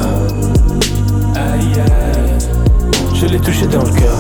Aïe 1.36 1.80
aïe, 1.80 3.14
je 3.14 3.26
l'ai 3.28 3.40
touché 3.40 3.68
dans 3.68 3.84
le 3.84 3.92
cœur. 3.92 4.18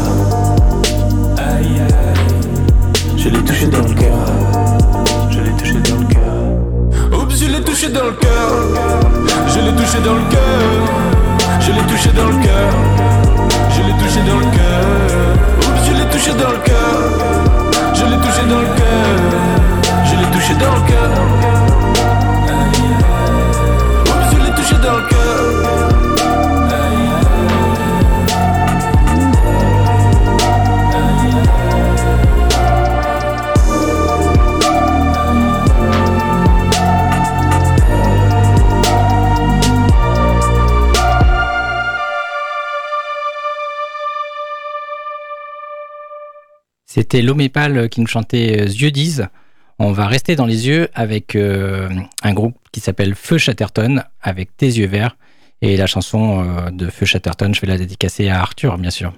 Aïe 1.37 1.81
aïe, 1.81 3.17
je 3.17 3.29
l'ai 3.29 3.43
touché 3.43 3.67
dans 3.67 3.79
le 3.87 3.93
cœur. 3.93 4.66
Je 7.37 7.45
l'ai 7.45 7.61
touché 7.61 7.89
dans 7.89 8.05
le 8.05 8.13
cœur. 8.13 8.49
Je 9.47 9.59
l'ai 9.59 9.71
touché 9.75 9.99
dans 10.03 10.15
le 10.15 10.23
cœur. 10.29 10.59
Je 11.59 11.71
l'ai 11.71 11.81
touché 11.81 12.09
dans 12.09 12.25
le 12.25 12.37
cœur. 12.43 12.73
Je 13.69 13.81
l'ai 13.83 13.93
touché 13.99 14.21
dans 14.27 14.39
le 14.39 14.45
cœur. 14.45 14.85
Je 15.85 15.91
l'ai 15.93 16.09
touché 16.09 16.31
dans 16.31 16.51
le 16.51 16.57
cœur. 16.57 16.97
Je 17.93 18.05
l'ai 18.05 18.17
touché 18.17 18.41
dans 18.49 18.59
le 18.59 18.67
cœur. 18.79 19.17
Je 20.05 20.15
l'ai 20.15 20.31
touché 20.31 20.53
dans 20.55 20.73
le 20.73 20.81
cœur. 20.87 21.56
C'était 46.97 47.21
Lomépal 47.21 47.89
qui 47.89 48.01
nous 48.01 48.07
chantait 48.07 48.61
euh, 48.61 48.65
Yeux 48.65 48.89
disent. 48.89 49.27
On 49.77 49.91
va 49.91 50.07
rester 50.07 50.35
dans 50.35 50.47
les 50.47 50.67
yeux 50.67 50.89
avec 50.95 51.35
euh, 51.35 51.87
un 52.23 52.33
groupe 52.33 52.55
qui 52.71 52.79
s'appelle 52.79 53.13
Feu 53.13 53.37
Chatterton 53.37 54.01
avec 54.19 54.57
Tes 54.57 54.65
yeux 54.65 54.87
verts. 54.87 55.15
Et 55.61 55.77
la 55.77 55.85
chanson 55.85 56.43
euh, 56.43 56.71
de 56.71 56.89
Feu 56.89 57.05
Chatterton, 57.05 57.53
je 57.53 57.61
vais 57.61 57.67
la 57.67 57.77
dédicacer 57.77 58.29
à 58.29 58.41
Arthur, 58.41 58.79
bien 58.79 58.89
sûr. 58.89 59.13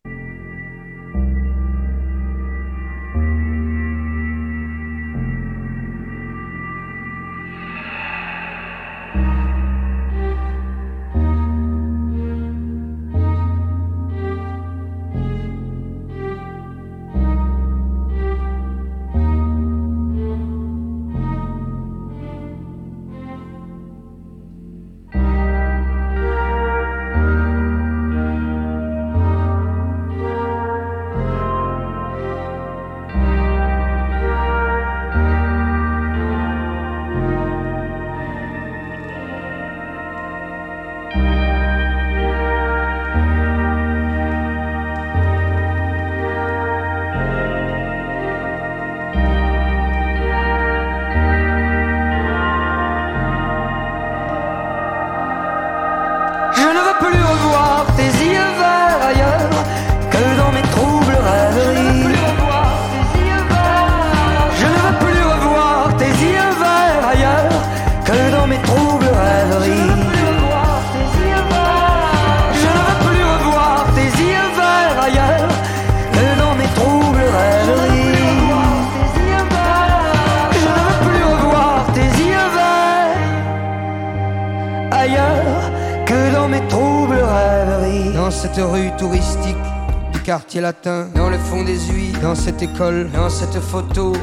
Cette 93.52 93.64
photo. 93.64 94.14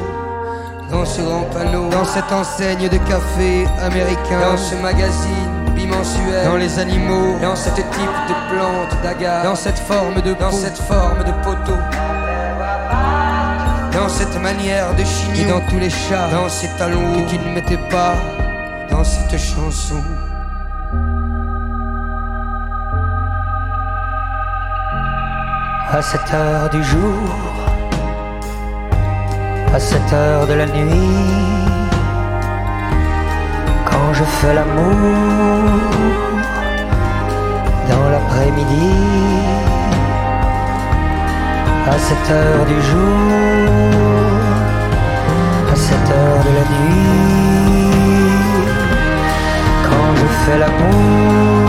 Dans 0.89 1.05
ce 1.05 1.21
grand 1.21 1.43
panneau, 1.51 1.89
dans 1.89 2.05
cette 2.05 2.31
enseigne 2.31 2.87
de 2.87 2.97
café 2.97 3.65
américain, 3.81 4.39
dans 4.39 4.57
ce 4.57 4.75
magazine 4.75 5.73
bimensuel, 5.75 6.45
dans 6.45 6.55
les 6.55 6.79
animaux, 6.79 7.37
dans 7.41 7.55
cette 7.55 7.75
type 7.75 8.17
de 8.29 8.33
plante 8.49 9.03
d'agar, 9.03 9.43
dans 9.43 9.55
cette 9.55 9.79
forme 9.79 10.21
de 10.21 10.33
dans 10.33 10.51
cette 10.51 10.77
forme 10.77 11.23
de 11.25 11.31
poteau, 11.43 11.77
dans 13.91 14.07
cette 14.07 14.41
manière 14.41 14.95
de 14.95 15.03
chignon, 15.03 15.55
dans 15.55 15.65
tous 15.69 15.79
les 15.79 15.89
chats, 15.89 16.29
dans 16.31 16.47
ces 16.47 16.69
talons 16.77 17.25
qui 17.27 17.37
ne 17.37 17.53
mettaient 17.53 17.89
pas 17.89 18.15
dans 18.89 19.03
cette 19.03 19.37
chanson. 19.37 20.01
À 25.91 26.01
cette 26.01 26.33
heure 26.33 26.69
du 26.69 26.83
jour, 26.83 27.66
à 29.77 29.79
cette 29.79 30.11
heure 30.11 30.47
de 30.47 30.53
la 30.53 30.65
nuit, 30.65 31.69
quand 33.85 34.11
je 34.11 34.23
fais 34.23 34.53
l'amour 34.55 34.95
dans 37.91 38.09
l'après-midi, 38.13 38.89
à 41.95 41.97
cette 42.07 42.27
heure 42.31 42.65
du 42.65 42.79
jour, 42.89 43.19
à 45.73 45.75
cette 45.75 46.09
heure 46.17 46.41
de 46.47 46.51
la 46.59 46.65
nuit, 46.73 47.91
quand 49.87 50.09
je 50.21 50.27
fais 50.41 50.57
l'amour 50.57 51.66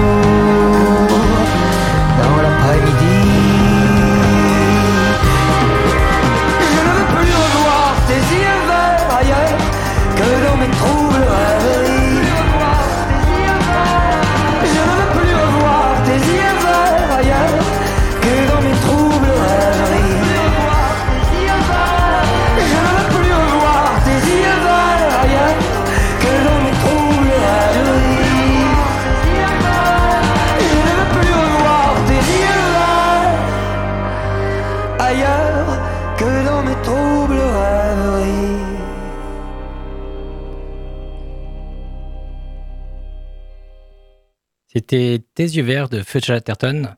C'était 44.90 45.22
Tes 45.34 45.42
yeux 45.42 45.64
verts 45.64 45.90
de 45.90 46.02
Feu 46.02 46.18
Chatterton. 46.18 46.94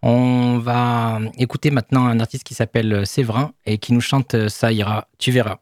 On 0.00 0.56
va 0.56 1.18
écouter 1.36 1.70
maintenant 1.70 2.06
un 2.06 2.18
artiste 2.18 2.42
qui 2.42 2.54
s'appelle 2.54 3.06
Séverin 3.06 3.52
et 3.66 3.76
qui 3.76 3.92
nous 3.92 4.00
chante 4.00 4.48
Ça 4.48 4.72
ira, 4.72 5.08
tu 5.18 5.30
verras. 5.30 5.58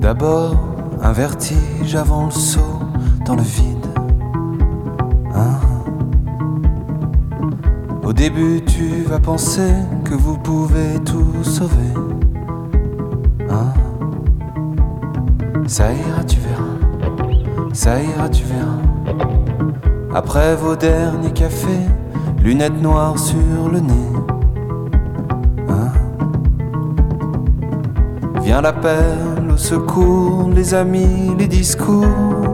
D'abord, 0.00 0.56
un 1.00 1.12
vertige 1.12 1.94
avant 1.94 2.26
le 2.26 2.32
saut 2.32 2.80
dans 3.24 3.36
le 3.36 3.42
vide. 3.42 3.85
Début, 8.28 8.60
tu 8.66 9.04
vas 9.04 9.20
penser 9.20 9.72
que 10.04 10.14
vous 10.14 10.36
pouvez 10.36 10.98
tout 11.04 11.44
sauver. 11.44 11.92
Hein? 13.48 13.72
Ça 15.68 15.92
ira, 15.92 16.24
tu 16.24 16.38
verras. 16.40 17.70
Ça 17.72 18.02
ira, 18.02 18.28
tu 18.28 18.42
verras. 18.42 18.82
Après 20.12 20.56
vos 20.56 20.74
derniers 20.74 21.30
cafés, 21.30 21.86
lunettes 22.42 22.82
noires 22.82 23.16
sur 23.16 23.68
le 23.70 23.78
nez. 23.78 24.10
Hein? 25.68 25.92
Vient 28.42 28.60
l'appel 28.60 29.52
au 29.52 29.56
secours, 29.56 30.50
les 30.52 30.74
amis, 30.74 31.32
les 31.38 31.46
discours. 31.46 32.45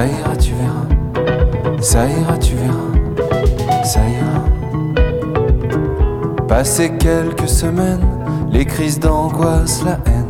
Ça 0.00 0.06
ira, 0.06 0.34
tu 0.34 0.54
verras. 0.54 0.86
Ça 1.82 2.06
ira, 2.06 2.38
tu 2.38 2.54
verras. 2.54 3.84
Ça 3.84 4.00
ira. 4.00 4.44
Passer 6.48 6.92
quelques 6.96 7.46
semaines, 7.46 8.08
les 8.50 8.64
crises 8.64 8.98
d'angoisse, 8.98 9.84
la 9.84 9.98
haine. 10.06 10.24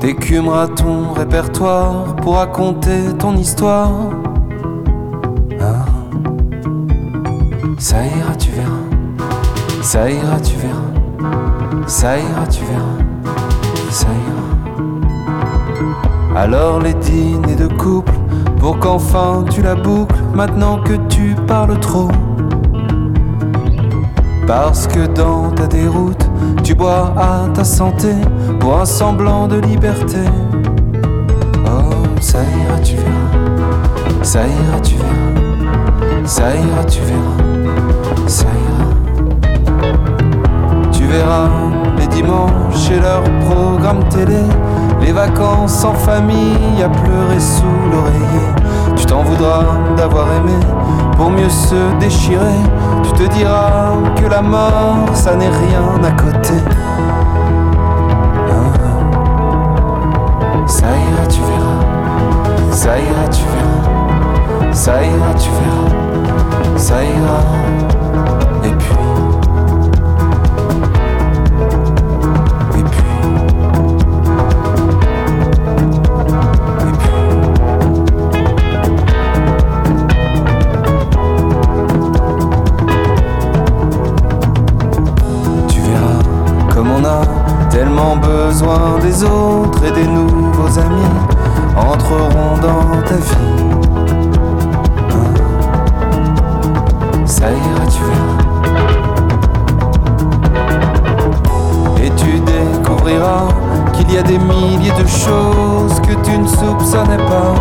T'écumeras 0.00 0.68
ton 0.68 1.14
répertoire 1.14 2.14
pour 2.16 2.34
raconter 2.34 3.14
ton 3.18 3.34
histoire. 3.34 3.90
Hein 5.62 5.86
Ça 7.78 8.04
ira, 8.04 8.36
tu 8.36 8.50
verras. 8.50 9.80
Ça 9.80 10.10
ira, 10.10 10.38
tu 10.40 10.56
verras. 10.56 11.86
Ça 11.86 12.18
ira, 12.18 12.46
tu 12.50 12.62
verras. 12.66 12.93
Alors 16.34 16.80
les 16.80 16.94
dîners 16.94 17.54
de 17.54 17.68
couple, 17.68 18.12
pour 18.58 18.78
qu'enfin 18.78 19.44
tu 19.50 19.62
la 19.62 19.74
boucles, 19.74 20.16
maintenant 20.34 20.78
que 20.82 20.94
tu 21.08 21.36
parles 21.46 21.78
trop. 21.78 22.08
Parce 24.46 24.86
que 24.86 25.06
dans 25.06 25.50
ta 25.50 25.66
déroute, 25.66 26.28
tu 26.62 26.74
bois 26.74 27.14
à 27.16 27.48
ta 27.54 27.64
santé 27.64 28.14
pour 28.60 28.78
un 28.80 28.84
semblant 28.84 29.48
de 29.48 29.60
liberté. 29.60 30.18
Oh, 31.64 31.94
ça 32.20 32.40
ira, 32.40 32.78
tu 32.82 32.96
verras. 32.96 34.22
Ça 34.22 34.40
ira, 34.40 34.80
tu 34.82 34.96
verras. 34.96 36.26
Ça 36.26 36.54
ira, 36.54 36.84
tu 36.84 37.00
verras. 37.00 37.38
Ça 38.26 38.46
ira. 38.46 38.84
Tu 40.92 41.04
verras 41.04 41.48
les 41.96 42.06
dimanches 42.08 42.90
et 42.90 43.00
leurs 43.00 43.24
programmes 43.46 44.08
télé, 44.10 44.42
les 45.00 45.12
vacances 45.12 45.84
en 45.84 45.94
famille 45.94 46.82
à 46.82 46.88
pleurer 46.88 47.40
sous 47.40 47.90
l'oreiller. 47.92 48.48
Tu 48.96 49.06
t'en 49.06 49.22
voudras 49.22 49.78
d'avoir 49.96 50.26
aimé 50.32 50.58
pour 51.16 51.30
mieux 51.30 51.48
se 51.48 51.98
déchirer. 52.00 52.60
Tu 53.02 53.12
te 53.12 53.34
diras 53.34 53.92
que 54.16 54.26
la 54.26 54.42
mort, 54.42 55.08
ça 55.14 55.34
n'est 55.34 55.48
rien 55.48 56.02
à 56.02 56.10
côté. 56.12 56.54
Ça 60.66 60.86
ira, 60.86 61.26
tu 61.28 61.40
verras. 61.40 62.72
Ça 62.72 62.98
ira, 62.98 63.28
tu 63.30 63.42
verras. 63.42 64.72
Ça 64.72 64.92
ira, 65.02 65.34
tu 65.34 65.50
verras. 65.50 66.78
Ça 66.78 67.04
ira. 67.04 67.93
Des 89.04 89.22
autres 89.22 89.84
et 89.84 89.90
des 89.90 90.06
nouveaux 90.06 90.78
amis 90.78 91.12
entreront 91.76 92.56
dans 92.62 93.02
ta 93.02 93.16
vie. 93.16 93.52
Hein 95.10 95.34
Ça 97.26 97.50
ira, 97.50 97.86
tu 97.92 98.02
verras. 98.10 98.38
Et 102.02 102.10
tu 102.16 102.40
découvriras 102.40 103.48
qu'il 103.92 104.10
y 104.10 104.16
a 104.16 104.22
des 104.22 104.38
milliers 104.38 104.92
de 104.92 105.06
choses 105.06 106.00
que 106.00 106.14
tu 106.24 106.38
ne 106.38 106.46
soupçonnais 106.46 107.22
pas. 107.28 107.54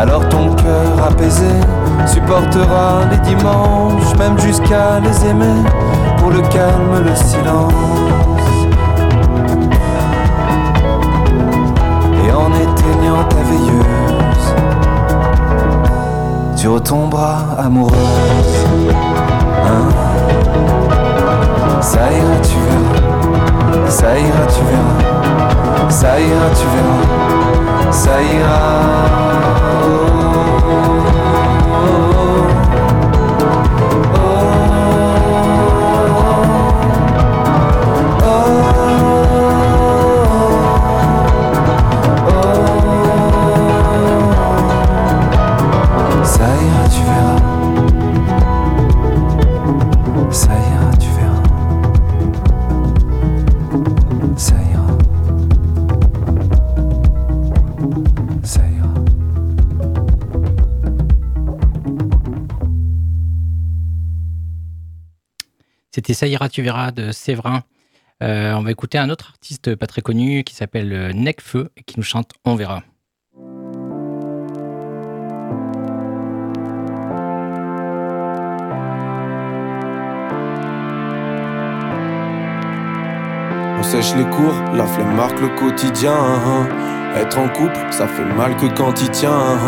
Alors 0.00 0.28
ton 0.28 0.54
cœur 0.54 1.06
apaisé 1.08 1.54
supportera 2.06 3.04
les 3.10 3.18
dimanches, 3.18 4.14
même 4.16 4.38
jusqu'à 4.38 5.00
les 5.00 5.26
aimer, 5.28 5.62
pour 6.18 6.30
le 6.30 6.40
calme, 6.42 7.02
le 7.04 7.14
silence. 7.16 8.21
Tu 16.62 16.68
retomberas 16.68 17.56
amoureuse. 17.58 17.96
Hein? 19.66 19.88
Ça 21.80 22.12
ira, 22.12 22.36
tu 22.40 22.54
verras. 22.64 23.90
Ça 23.90 24.16
ira, 24.16 24.46
tu 24.46 24.62
verras. 24.70 25.90
Ça 25.90 26.20
ira, 26.20 26.50
tu 26.54 26.66
verras. 26.72 27.90
Ça 27.90 28.22
ira. 28.22 29.12
C'était 66.04 66.14
Ça 66.14 66.26
ira, 66.26 66.90
de 66.90 67.12
Séverin. 67.12 67.62
Euh, 68.24 68.54
on 68.54 68.62
va 68.62 68.72
écouter 68.72 68.98
un 68.98 69.08
autre 69.08 69.28
artiste 69.28 69.76
pas 69.76 69.86
très 69.86 70.02
connu 70.02 70.42
qui 70.42 70.52
s'appelle 70.52 70.92
euh, 70.92 71.12
Necfeu 71.12 71.70
et 71.76 71.84
qui 71.84 71.96
nous 71.96 72.02
chante 72.02 72.32
On 72.44 72.56
verra. 72.56 72.82
On 83.82 83.84
sèche 83.84 84.14
les 84.14 84.24
cours, 84.26 84.54
la 84.76 84.86
flemme 84.86 85.16
marque 85.16 85.40
le 85.40 85.48
quotidien. 85.48 86.14
Être 87.16 87.36
en 87.36 87.48
couple, 87.48 87.80
ça 87.90 88.06
fait 88.06 88.24
mal 88.36 88.54
que 88.54 88.66
quand 88.66 89.02
il 89.02 89.10
tient. 89.10 89.58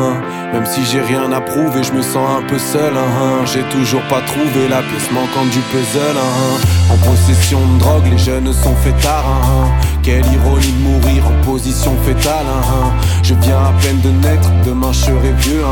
Même 0.52 0.64
si 0.64 0.84
j'ai 0.84 1.00
rien 1.00 1.32
à 1.32 1.40
prouver, 1.40 1.82
je 1.82 1.92
me 1.92 2.00
sens 2.00 2.28
un 2.38 2.46
peu 2.46 2.56
seul. 2.56 2.92
J'ai 3.44 3.64
toujours 3.70 4.02
pas 4.02 4.20
trouvé 4.20 4.68
la 4.70 4.82
pièce 4.82 5.10
manquante 5.10 5.50
du 5.50 5.58
puzzle. 5.58 6.16
En 6.92 6.96
possession 6.98 7.58
de 7.66 7.80
drogue, 7.80 8.06
les 8.08 8.16
jeunes 8.16 8.52
sont 8.52 8.70
hein, 8.70 9.02
hein. 9.04 9.68
Quelle 10.04 10.24
ironie 10.32 10.72
de 10.72 10.82
mourir 10.84 11.24
en 11.26 11.44
position 11.44 11.96
fétale. 12.06 12.46
Je 13.24 13.34
viens 13.34 13.58
à 13.58 13.72
peine 13.82 14.00
de 14.00 14.10
naître, 14.10 14.48
demain 14.64 14.92
je 14.92 15.06
serai 15.06 15.32
vieux. 15.38 15.64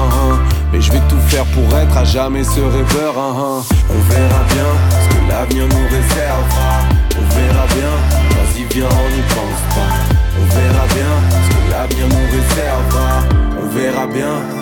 Mais 0.73 0.81
je 0.81 0.91
vais 0.91 1.03
tout 1.09 1.21
faire 1.29 1.45
pour 1.45 1.79
être 1.79 1.97
à 1.97 2.03
jamais 2.03 2.43
ce 2.43 2.61
rêveur. 2.61 3.15
On 3.17 4.13
verra 4.13 4.43
bien 4.49 4.73
ce 4.91 5.15
que 5.15 5.29
l'avenir 5.29 5.65
nous 5.69 5.85
réserve. 5.85 6.93
On 7.15 7.35
verra 7.35 7.67
bien, 7.67 8.32
bien, 8.75 8.89
on 8.89 9.11
n'y 9.11 9.23
pense 9.23 9.63
pas. 9.75 9.93
On 10.41 10.45
verra 10.55 10.87
bien 10.95 11.13
ce 11.31 11.49
que 11.51 11.71
l'avenir 11.71 12.09
nous 12.09 12.27
réservera. 12.31 13.23
On 13.61 13.69
verra 13.69 14.07
bien 14.07 14.62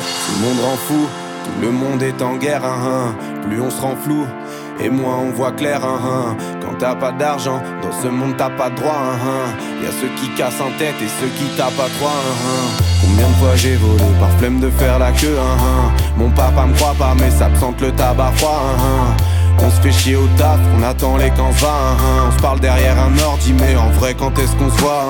Tout 0.00 0.32
le 0.40 0.48
monde 0.48 0.64
rend 0.64 0.76
fou, 0.76 1.06
tout 1.44 1.60
le 1.60 1.70
monde 1.70 2.02
est 2.02 2.22
en 2.22 2.36
guerre, 2.36 2.64
hein, 2.64 2.78
hein. 2.84 3.14
plus 3.42 3.60
on 3.60 3.70
se 3.70 3.80
rend 3.80 3.96
flou. 4.02 4.26
Et 4.82 4.88
moins 4.88 5.18
on 5.18 5.30
voit 5.30 5.52
clair, 5.52 5.84
hein, 5.84 6.36
quand 6.62 6.78
t'as 6.78 6.94
pas 6.94 7.12
d'argent, 7.12 7.60
dans 7.82 7.92
ce 8.02 8.08
monde 8.08 8.34
t'as 8.38 8.48
pas 8.48 8.70
de 8.70 8.76
droit. 8.76 9.02
Y 9.82 9.86
a 9.86 9.90
ceux 10.00 10.08
qui 10.16 10.30
cassent 10.34 10.60
en 10.60 10.70
tête 10.78 10.94
et 11.02 11.08
ceux 11.20 11.28
qui 11.28 11.44
tapent 11.56 11.78
à 11.78 11.88
trois. 11.98 12.16
Combien 13.02 13.28
de 13.28 13.34
fois 13.34 13.54
j'ai 13.56 13.76
volé 13.76 14.04
par 14.18 14.30
flemme 14.38 14.60
de 14.60 14.70
faire 14.70 14.98
la 14.98 15.12
queue. 15.12 15.36
Mon 16.16 16.30
papa 16.30 16.64
me 16.66 16.74
croit 16.74 16.94
pas, 16.98 17.14
mais 17.18 17.30
ça 17.30 17.50
sente 17.58 17.80
le 17.82 17.92
tabac 17.92 18.32
froid. 18.36 18.62
On 19.62 19.70
se 19.70 19.80
fait 19.82 19.92
chier 19.92 20.16
au 20.16 20.26
taf, 20.38 20.58
on 20.78 20.82
attend 20.82 21.18
les 21.18 21.30
camps. 21.30 21.50
On 21.50 22.32
se 22.32 22.40
parle 22.40 22.60
derrière 22.60 22.96
un 22.98 23.18
ordi, 23.22 23.52
mais 23.52 23.76
en 23.76 23.90
vrai, 23.90 24.14
quand 24.14 24.38
est-ce 24.38 24.56
qu'on 24.56 24.70
se 24.70 24.80
voit. 24.80 25.04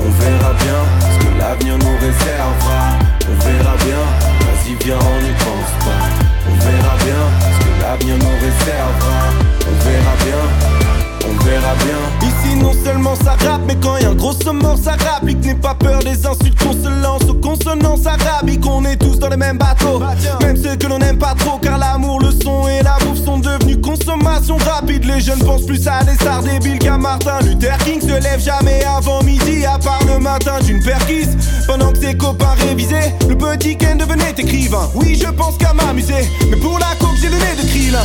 On 0.00 0.10
verra 0.10 0.52
bien 0.54 0.80
ce 1.00 1.24
que 1.24 1.38
l'avenir 1.38 1.78
nous 1.78 1.96
réservera. 2.00 3.11
On 3.30 3.34
verra 3.44 3.74
bien, 3.84 4.02
vas-y, 4.44 4.74
viens, 4.84 4.98
on 4.98 5.22
n'y 5.22 5.34
pense 5.44 5.72
pas. 5.84 6.02
On 6.48 6.54
verra 6.54 6.94
bien 7.04 7.22
ce 7.40 7.58
que 7.64 7.82
l'avenir 7.82 8.16
nous 8.18 8.36
réservera. 8.40 9.20
On 9.68 9.74
verra 9.84 10.14
bien, 10.24 10.81
on 11.28 11.44
verra 11.44 11.74
bien. 11.76 12.28
Ici 12.28 12.56
non 12.56 12.72
seulement 12.84 13.14
ça 13.16 13.32
rappe 13.32 13.62
mais 13.66 13.76
quand 13.82 13.96
y 13.98 14.04
a 14.04 14.10
un 14.10 14.14
gros 14.14 14.32
saumon 14.32 14.76
ça 14.76 14.92
rapplique 14.92 15.44
N'aie 15.44 15.54
pas 15.54 15.74
peur 15.74 16.00
des 16.00 16.26
insultes 16.26 16.58
qu'on 16.62 16.72
se 16.72 17.02
lance 17.02 17.22
aux 17.28 17.34
consonances 17.34 18.06
arabiques 18.06 18.64
On 18.66 18.84
est 18.84 18.96
tous 18.96 19.18
dans 19.18 19.28
le 19.28 19.36
même 19.36 19.58
bateau. 19.58 20.00
Même 20.40 20.56
ceux 20.56 20.76
que 20.76 20.86
l'on 20.86 20.98
n'aime 20.98 21.18
pas 21.18 21.34
trop 21.34 21.58
Car 21.58 21.78
l'amour, 21.78 22.20
le 22.20 22.30
son 22.30 22.68
et 22.68 22.82
la 22.82 22.96
bouffe 23.04 23.24
sont 23.24 23.38
devenus 23.38 23.78
consommation 23.82 24.56
rapide. 24.56 25.04
Les 25.04 25.20
jeunes 25.20 25.42
pensent 25.44 25.66
plus 25.66 25.86
à 25.88 26.02
des 26.04 26.14
stars 26.14 26.42
débiles 26.42 26.78
qu'à 26.78 26.98
Martin 26.98 27.40
Luther 27.40 27.76
King 27.78 28.00
se 28.00 28.22
lève 28.22 28.40
jamais 28.40 28.82
avant 28.84 29.22
midi 29.22 29.64
À 29.64 29.78
part 29.78 30.00
le 30.06 30.18
matin 30.18 30.58
d'une 30.64 30.82
perquise 30.82 31.36
Pendant 31.66 31.92
que 31.92 31.98
ses 31.98 32.16
copains 32.16 32.54
révisaient 32.66 33.14
Le 33.28 33.36
petit 33.36 33.76
Ken 33.76 33.98
devenait 33.98 34.34
écrivain. 34.36 34.88
Oui 34.94 35.18
je 35.20 35.30
pense 35.30 35.56
qu'à 35.58 35.72
m'amuser 35.72 36.30
Mais 36.50 36.56
pour 36.56 36.78
la 36.78 36.94
coke 36.98 37.16
j'ai 37.20 37.28
le 37.28 37.36
nez 37.36 37.62
de 37.62 37.68
krill 37.68 37.96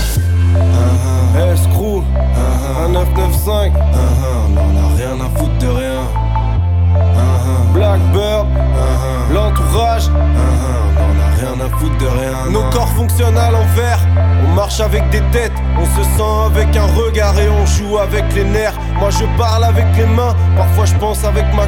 Escrew, 1.53 2.03
un 2.83 2.89
995, 2.89 3.71
on 3.75 4.77
a 4.77 4.97
rien 4.97 5.15
à 5.25 5.29
foutre 5.37 5.57
de 5.59 5.67
rien. 5.67 6.01
Blackbird, 7.73 8.47
l'entourage, 9.31 10.09
on 10.09 11.15
a 11.21 11.27
rien 11.39 11.65
à 11.65 11.69
foutre 11.77 11.97
de 11.97 12.07
rien. 12.07 12.51
Nos 12.51 12.63
corps 12.71 12.89
fonctionnent 12.89 13.37
à 13.37 13.51
l'envers, 13.51 13.99
on 14.45 14.53
marche 14.55 14.79
avec 14.79 15.09
des 15.09 15.21
têtes, 15.31 15.53
on 15.79 15.85
se 15.85 16.03
sent 16.17 16.45
avec 16.45 16.75
un 16.75 16.87
regard 16.95 17.37
et 17.39 17.49
on 17.49 17.65
joue 17.65 17.97
avec 17.99 18.23
les 18.33 18.43
nerfs. 18.43 18.77
Moi 18.99 19.09
je 19.11 19.25
parle 19.37 19.63
avec 19.63 19.85
les 19.95 20.05
mains, 20.05 20.35
parfois 20.55 20.85
je 20.85 20.95
pense 20.95 21.23
avec 21.23 21.45
ma 21.53 21.67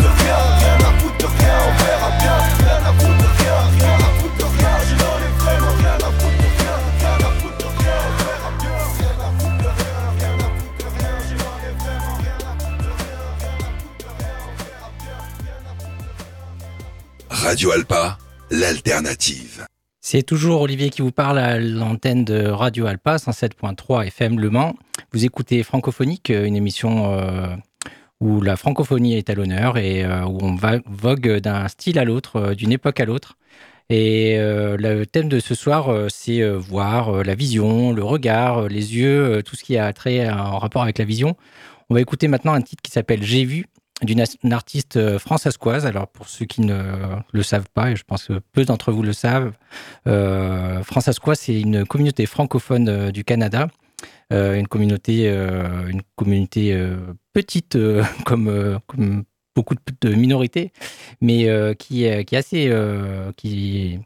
Radio 17.41 17.71
Alpa, 17.71 18.19
l'alternative. 18.51 19.65
C'est 19.99 20.21
toujours 20.21 20.61
Olivier 20.61 20.91
qui 20.91 21.01
vous 21.01 21.11
parle 21.11 21.39
à 21.39 21.59
l'antenne 21.59 22.23
de 22.23 22.45
Radio 22.45 22.85
Alpa 22.85 23.15
107.3 23.15 24.05
FM 24.05 24.39
Le 24.39 24.51
Mans. 24.51 24.75
Vous 25.11 25.25
écoutez 25.25 25.63
Francophonique, 25.63 26.29
une 26.29 26.55
émission 26.55 27.11
euh, 27.13 27.47
où 28.19 28.41
la 28.41 28.57
francophonie 28.57 29.15
est 29.15 29.31
à 29.31 29.33
l'honneur 29.33 29.79
et 29.79 30.05
euh, 30.05 30.23
où 30.25 30.37
on 30.41 30.53
va, 30.53 30.77
vogue 30.85 31.39
d'un 31.39 31.67
style 31.67 31.97
à 31.97 32.05
l'autre, 32.05 32.35
euh, 32.35 32.53
d'une 32.53 32.71
époque 32.71 32.99
à 32.99 33.05
l'autre. 33.05 33.37
Et 33.89 34.37
euh, 34.37 34.77
le 34.77 35.07
thème 35.07 35.27
de 35.27 35.39
ce 35.39 35.55
soir, 35.55 35.89
euh, 35.89 36.09
c'est 36.09 36.41
euh, 36.41 36.57
voir 36.57 37.09
euh, 37.09 37.23
la 37.23 37.33
vision, 37.33 37.91
le 37.91 38.03
regard, 38.03 38.59
euh, 38.59 38.67
les 38.67 38.95
yeux, 38.95 39.37
euh, 39.37 39.41
tout 39.41 39.55
ce 39.55 39.63
qui 39.63 39.77
a 39.77 39.91
trait 39.93 40.27
euh, 40.27 40.33
en 40.33 40.59
rapport 40.59 40.83
avec 40.83 40.99
la 40.99 41.05
vision. 41.05 41.35
On 41.89 41.95
va 41.95 42.01
écouter 42.01 42.29
maintenant 42.29 42.53
un 42.53 42.61
titre 42.61 42.81
qui 42.81 42.91
s'appelle 42.91 43.23
J'ai 43.23 43.43
vu 43.43 43.65
d'une 44.03 44.53
artiste 44.53 44.97
euh, 44.97 45.19
françaiscoise. 45.19 45.85
Alors 45.85 46.07
pour 46.07 46.27
ceux 46.27 46.45
qui 46.45 46.61
ne 46.61 46.81
le 47.31 47.43
savent 47.43 47.69
pas, 47.73 47.91
et 47.91 47.95
je 47.95 48.03
pense 48.03 48.25
que 48.25 48.39
peu 48.51 48.65
d'entre 48.65 48.91
vous 48.91 49.03
le 49.03 49.13
savent, 49.13 49.51
euh, 50.07 50.81
c'est 51.35 51.59
une 51.59 51.85
communauté 51.85 52.25
francophone 52.25 52.89
euh, 52.89 53.11
du 53.11 53.23
Canada. 53.23 53.67
Euh, 54.33 54.55
une 54.55 54.67
communauté, 54.67 55.27
une 55.27 56.01
communauté 56.15 56.73
petite 57.33 57.77
comme, 58.25 58.79
beaucoup 59.53 59.75
de, 60.01 60.09
minorités, 60.15 60.71
mais 61.19 61.75
qui, 61.77 62.05
est- 62.05 62.33
assez, 62.33 62.71
qui, 63.35 63.99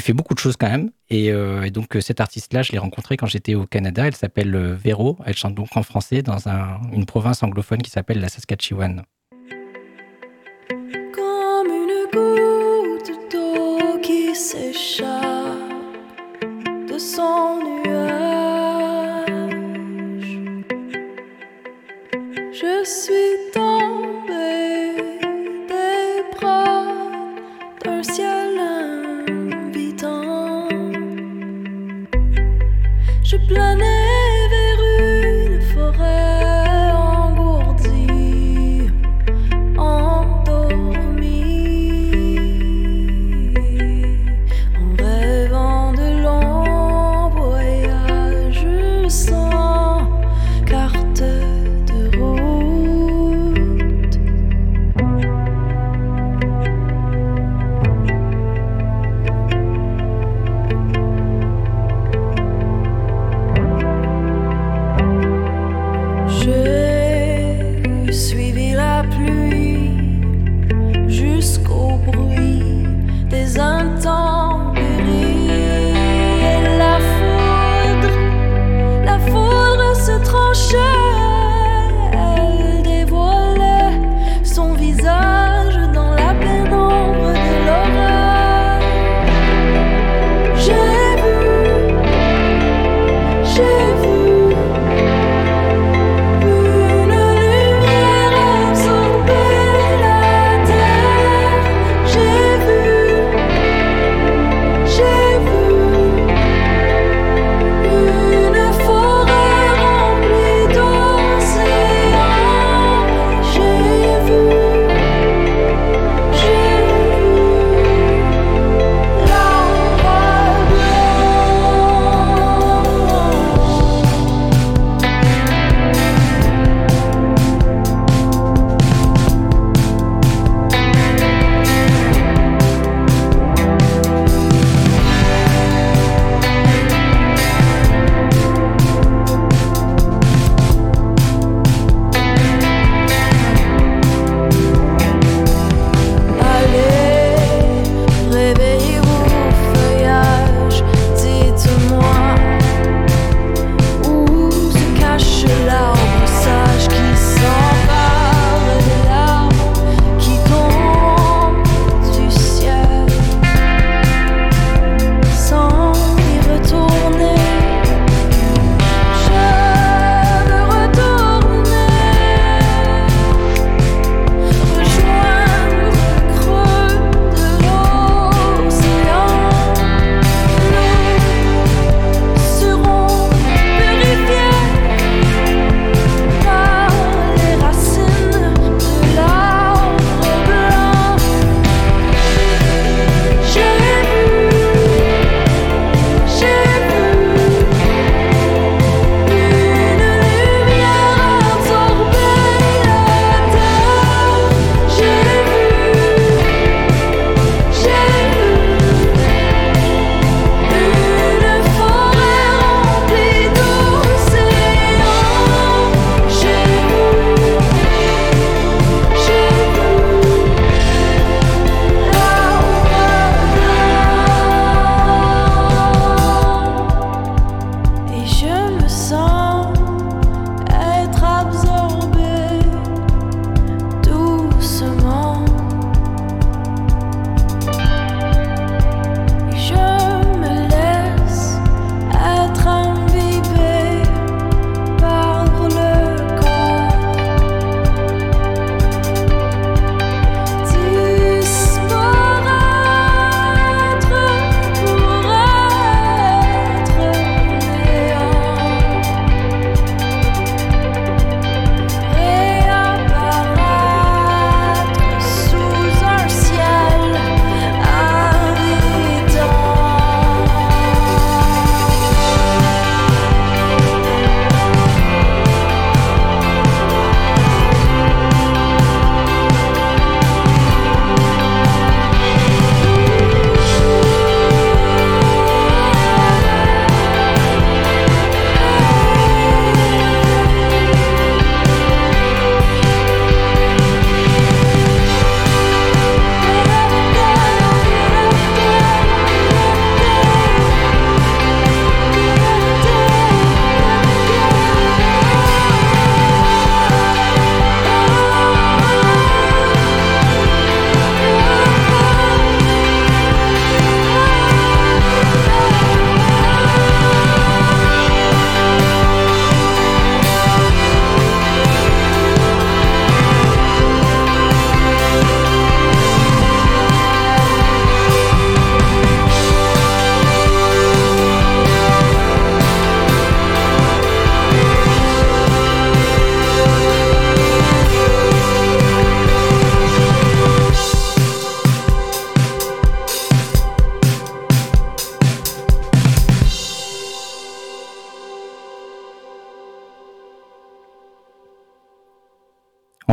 fait 0.00 0.14
beaucoup 0.14 0.32
de 0.32 0.38
choses 0.38 0.56
quand 0.56 0.70
même. 0.70 0.90
Et, 1.10 1.30
donc 1.70 1.98
cette 2.00 2.20
artiste-là, 2.22 2.62
je 2.62 2.72
l'ai 2.72 2.78
rencontrée 2.78 3.18
quand 3.18 3.26
j'étais 3.26 3.54
au 3.54 3.66
Canada. 3.66 4.06
Elle 4.06 4.16
s'appelle 4.16 4.56
Véro. 4.56 5.18
Elle 5.26 5.36
chante 5.36 5.54
donc 5.54 5.76
en 5.76 5.82
français 5.82 6.22
dans 6.22 6.48
un- 6.48 6.80
une 6.92 7.04
province 7.04 7.42
anglophone 7.42 7.82
qui 7.82 7.90
s'appelle 7.90 8.20
la 8.20 8.30
Saskatchewan. 8.30 9.02
Je 22.60 22.84
suis 22.84 23.50
tombée 23.52 24.94
des 25.68 26.22
bras 26.36 26.84
d'un 27.84 28.02
ciel 28.04 28.58
invitant. 29.50 30.68
Je 33.24 33.36
planais 33.48 33.97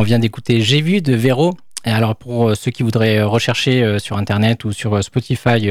vient 0.06 0.18
d'écouter 0.20 0.62
J'ai 0.62 0.80
vu 0.80 1.02
de 1.02 1.14
Véro. 1.14 1.54
Et 1.84 1.90
alors 1.90 2.14
pour 2.14 2.48
euh, 2.50 2.54
ceux 2.54 2.70
qui 2.70 2.82
voudraient 2.82 3.18
euh, 3.18 3.26
rechercher 3.26 3.82
euh, 3.82 3.98
sur 3.98 4.16
Internet 4.16 4.64
ou 4.64 4.72
sur 4.72 5.02
Spotify 5.02 5.68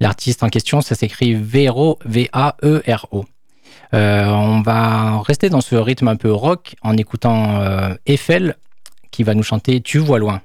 l'artiste 0.00 0.44
en 0.44 0.48
question, 0.48 0.80
ça 0.80 0.94
s'écrit 0.94 1.34
Véro, 1.34 1.98
V-A-E-R-O. 2.04 3.24
On 3.92 4.60
va 4.60 5.20
rester 5.22 5.50
dans 5.50 5.60
ce 5.60 5.74
rythme 5.74 6.06
un 6.06 6.14
peu 6.14 6.32
rock 6.32 6.76
en 6.82 6.96
écoutant 6.96 7.60
Eiffel 8.06 8.54
qui 9.10 9.24
va 9.24 9.34
nous 9.34 9.42
chanter 9.42 9.80
Tu 9.80 9.98
vois 9.98 10.20
loin. 10.20 10.40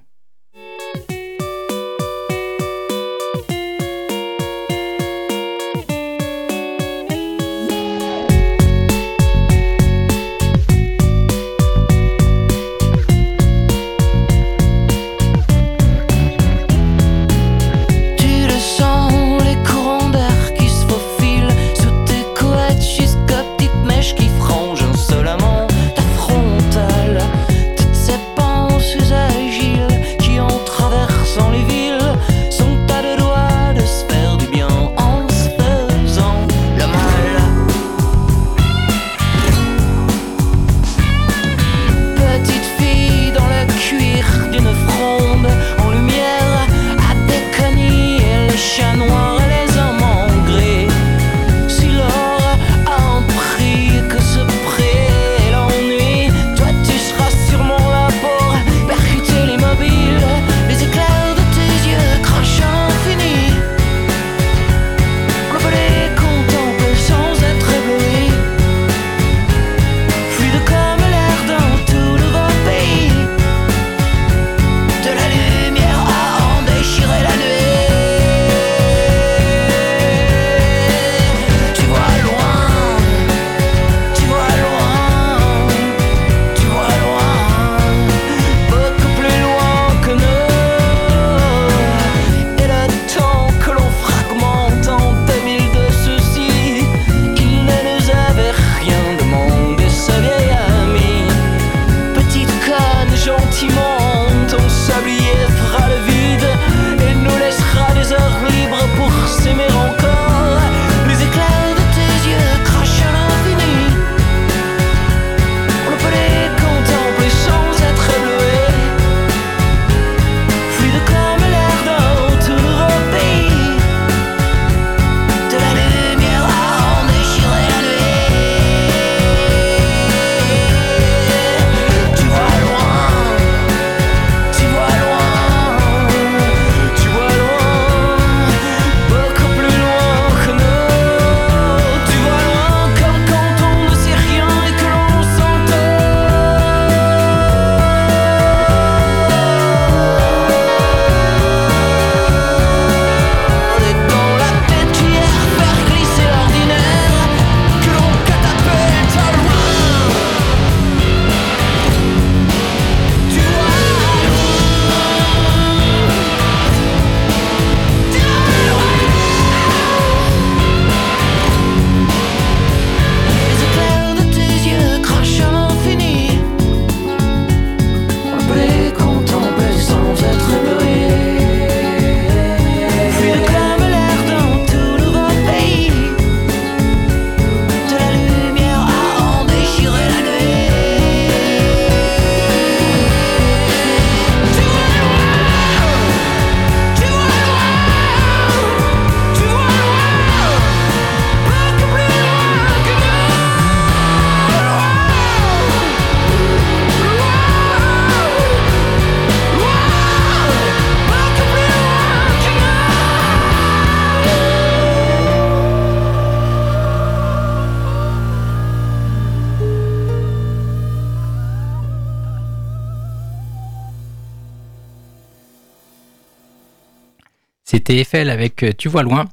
Avec 228.01 228.63
euh, 228.63 228.71
Tu 228.75 228.89
vois 228.89 229.03
loin. 229.03 229.25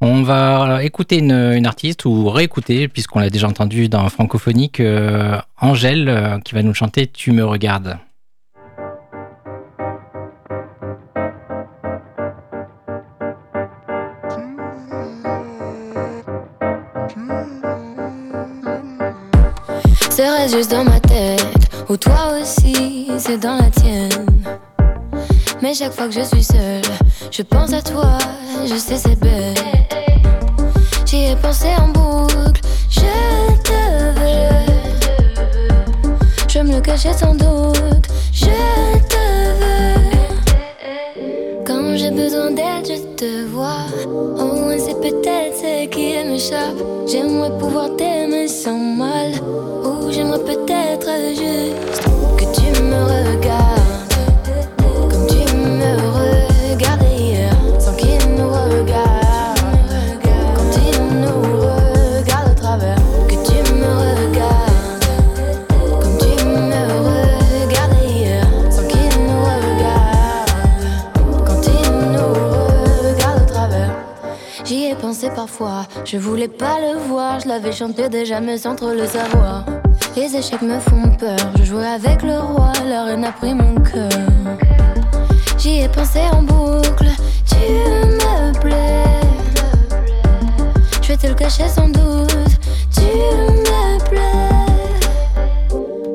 On 0.00 0.22
va 0.22 0.82
écouter 0.82 1.18
une, 1.18 1.64
artiste 1.64 2.06
ou 2.06 2.28
réécouter, 2.28 2.88
puisqu'on 2.88 3.20
l'a 3.20 3.30
déjà 3.30 3.46
entendu 3.46 3.88
dans 3.88 4.08
Francophonique, 4.08 4.80
euh, 4.80 5.38
Angèle, 5.60 6.08
euh, 6.08 6.38
qui 6.40 6.54
va 6.54 6.62
nous 6.64 6.74
chanter 6.74 7.06
Tu 7.06 7.30
me 7.30 7.44
regardes. 7.44 7.98
Juste 20.50 20.72
dans 20.72 20.84
ma 20.84 20.98
tête, 20.98 21.70
ou 21.88 21.96
toi 21.96 22.32
aussi, 22.40 23.08
c'est 23.18 23.38
dans 23.38 23.56
la 23.56 23.70
tienne. 23.70 24.59
Mais 25.62 25.74
chaque 25.74 25.92
fois 25.92 26.06
que 26.06 26.14
je 26.14 26.22
suis 26.22 26.42
seule, 26.42 26.80
je 27.30 27.42
pense 27.42 27.74
à 27.74 27.82
toi, 27.82 28.16
je 28.64 28.76
sais 28.76 28.96
c'est 28.96 29.18
bête. 29.20 29.62
J'y 31.04 31.26
ai 31.26 31.36
pensé 31.36 31.66
en 31.78 31.88
boucle, 31.88 32.62
je 32.88 33.00
te 33.62 33.72
veux. 34.18 34.64
Je 36.48 36.60
me 36.60 36.76
le 36.76 36.80
cachais 36.80 37.12
sans 37.12 37.34
doute, 37.34 38.06
je 38.32 38.46
te 39.08 39.24
veux. 39.60 40.00
Quand 41.66 41.94
j'ai 41.94 42.10
besoin 42.10 42.52
d'aide, 42.52 42.86
je 42.86 43.02
te 43.16 43.44
vois. 43.48 43.84
Au 44.06 44.54
moins 44.54 44.78
c'est 44.78 44.98
peut-être 44.98 45.56
ce 45.56 45.86
qui 45.88 46.14
m'échappe. 46.24 46.78
J'aimerais 47.06 47.56
pouvoir 47.58 47.94
t'aimer 47.96 48.48
sans 48.48 48.78
mal. 48.78 49.32
Ou 49.84 50.10
j'aimerais 50.10 50.38
peut-être 50.38 51.10
juste 51.34 52.02
que 52.38 52.44
tu 52.54 52.82
me 52.82 53.02
regardes 53.04 53.89
je 76.04 76.16
voulais 76.16 76.48
pas 76.48 76.78
le 76.80 76.98
voir, 76.98 77.40
je 77.40 77.48
l'avais 77.48 77.72
chanté 77.72 78.08
déjà 78.08 78.40
mais 78.40 78.58
sans 78.58 78.74
trop 78.74 78.90
le 78.90 79.06
savoir. 79.06 79.64
Les 80.16 80.34
échecs 80.36 80.62
me 80.62 80.78
font 80.78 81.10
peur, 81.18 81.38
je 81.58 81.64
jouais 81.64 81.86
avec 81.86 82.22
le 82.22 82.38
roi, 82.38 82.72
la 82.88 83.04
reine 83.04 83.24
a 83.24 83.32
pris 83.32 83.54
mon 83.54 83.74
cœur. 83.76 84.08
J'y 85.58 85.80
ai 85.82 85.88
pensé 85.88 86.20
en 86.32 86.42
boucle, 86.42 87.10
tu 87.46 87.56
me 87.56 88.52
plais. 88.60 89.04
Je 91.02 91.08
vais 91.08 91.16
te 91.16 91.26
le 91.26 91.34
cacher 91.34 91.68
sans 91.68 91.88
doute, 91.88 92.58
tu 92.94 93.02
me 93.02 93.98
plais. 94.08 94.20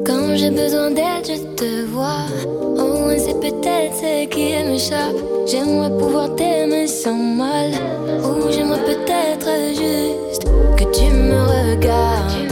Quand 0.06 0.36
j'ai 0.36 0.52
besoin 0.52 0.90
d'aide, 0.92 1.26
je 1.26 1.56
te 1.56 1.86
vois. 1.86 2.26
Oh, 2.78 3.12
c'est 3.18 3.40
peut-être 3.40 4.05
qui. 4.28 4.56
J'aimerais 5.48 5.92
pouvoir 5.98 6.36
t'aimer 6.36 6.88
sans 6.88 7.16
mal. 7.16 7.72
Ou 8.24 8.52
j'aimerais 8.52 8.84
peut-être 8.84 9.50
juste 9.70 10.44
que 10.78 10.84
tu 10.92 11.12
me 11.12 11.74
regardes. 11.74 12.45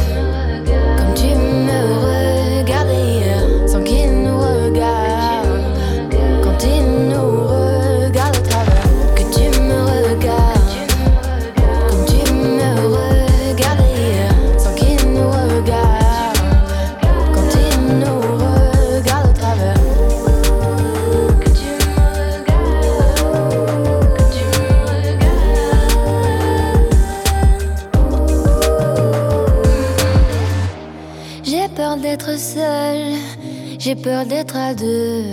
J'ai 33.95 34.01
peur 34.01 34.25
d'être 34.25 34.57
à 34.57 34.73
deux. 34.73 35.23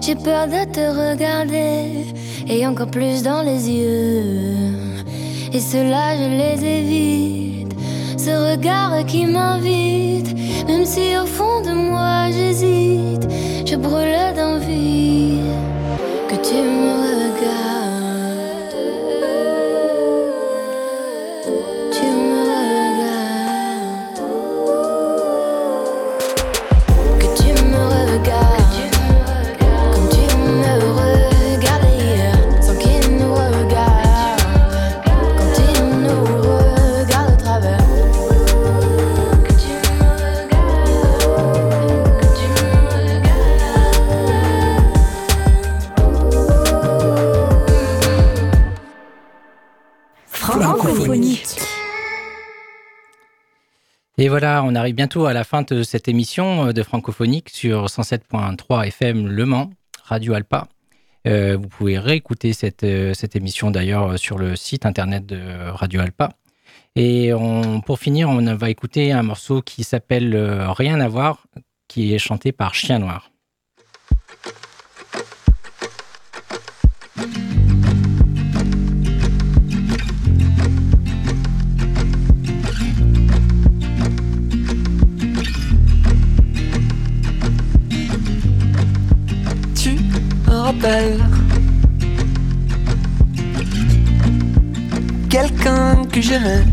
J'ai 0.00 0.14
peur 0.14 0.46
de 0.46 0.64
te 0.70 0.80
regarder 0.80 2.14
et 2.48 2.64
encore 2.64 2.86
plus 2.86 3.24
dans 3.24 3.42
les 3.42 3.68
yeux. 3.68 4.74
Et 5.52 5.58
cela, 5.58 6.16
je 6.16 6.28
les 6.40 6.64
évite. 6.64 7.72
Ce 8.16 8.30
regard 8.30 9.04
qui 9.06 9.26
m'invite, 9.26 10.32
même 10.68 10.84
si 10.84 11.16
au 11.20 11.26
fond 11.26 11.60
de 11.62 11.72
moi 11.72 12.30
j'hésite, 12.30 13.26
je 13.66 13.74
brûle 13.74 14.36
d'envie 14.36 15.40
voilà, 54.32 54.64
on 54.64 54.74
arrive 54.74 54.94
bientôt 54.94 55.26
à 55.26 55.34
la 55.34 55.44
fin 55.44 55.60
de 55.60 55.82
cette 55.82 56.08
émission 56.08 56.68
euh, 56.68 56.72
de 56.72 56.82
Francophonique 56.82 57.50
sur 57.50 57.84
107.3 57.84 58.86
FM 58.86 59.26
Le 59.26 59.44
Mans, 59.44 59.68
Radio 60.04 60.32
Alpa. 60.32 60.68
Euh, 61.26 61.58
vous 61.60 61.68
pouvez 61.68 61.98
réécouter 61.98 62.54
cette, 62.54 62.82
euh, 62.82 63.12
émission 63.34 63.70
d'ailleurs 63.70 64.18
sur 64.18 64.38
le 64.38 64.56
site 64.56 64.86
internet 64.86 65.26
de 65.26 65.68
Radio 65.68 66.00
Alpa. 66.00 66.30
Et 66.96 67.30
pour 67.84 67.98
finir, 67.98 68.30
on 68.30 68.54
va 68.54 68.70
écouter 68.70 69.12
un 69.12 69.22
morceau 69.22 69.60
qui 69.60 69.84
s'appelle 69.84 70.34
Rien 70.34 71.00
à 71.00 71.08
voir, 71.08 71.46
qui 71.86 72.14
est 72.14 72.18
chanté 72.18 72.52
par 72.52 72.74
Chien 72.74 73.00
Noir. 73.00 73.31
Quelqu'un 95.28 96.04
que 96.10 96.20
j'aimais. 96.20 96.64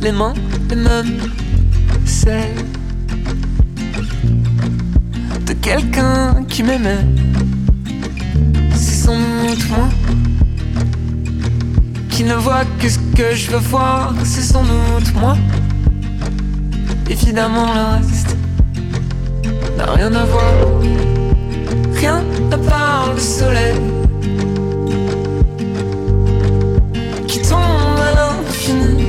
Les 0.00 0.12
mains, 0.12 0.34
les 0.68 0.76
mêmes, 0.76 1.18
celles 2.04 2.54
de 5.46 5.52
quelqu'un 5.54 6.44
qui 6.48 6.62
m'aimait. 6.62 7.04
C'est 8.72 9.06
sans 9.06 9.18
doute 9.18 9.68
moi 9.70 9.88
qui 12.08 12.22
ne 12.22 12.34
voit 12.34 12.64
que 12.78 12.88
ce 12.88 12.98
que 13.16 13.34
je 13.34 13.50
veux 13.50 13.58
voir. 13.58 14.14
C'est 14.22 14.42
sans 14.42 14.62
doute 14.62 15.12
moi. 15.14 15.36
Évidemment, 17.08 17.74
le 17.74 17.96
reste 17.96 18.29
n'a 19.80 19.92
rien 19.92 20.14
à 20.14 20.24
voir. 20.24 20.52
Rien 21.94 22.22
à 22.50 22.58
part 22.58 23.12
le 23.14 23.20
soleil 23.20 23.76
qui 27.26 27.40
tombe 27.42 28.00
à 28.08 28.10
l'infini. 28.18 29.04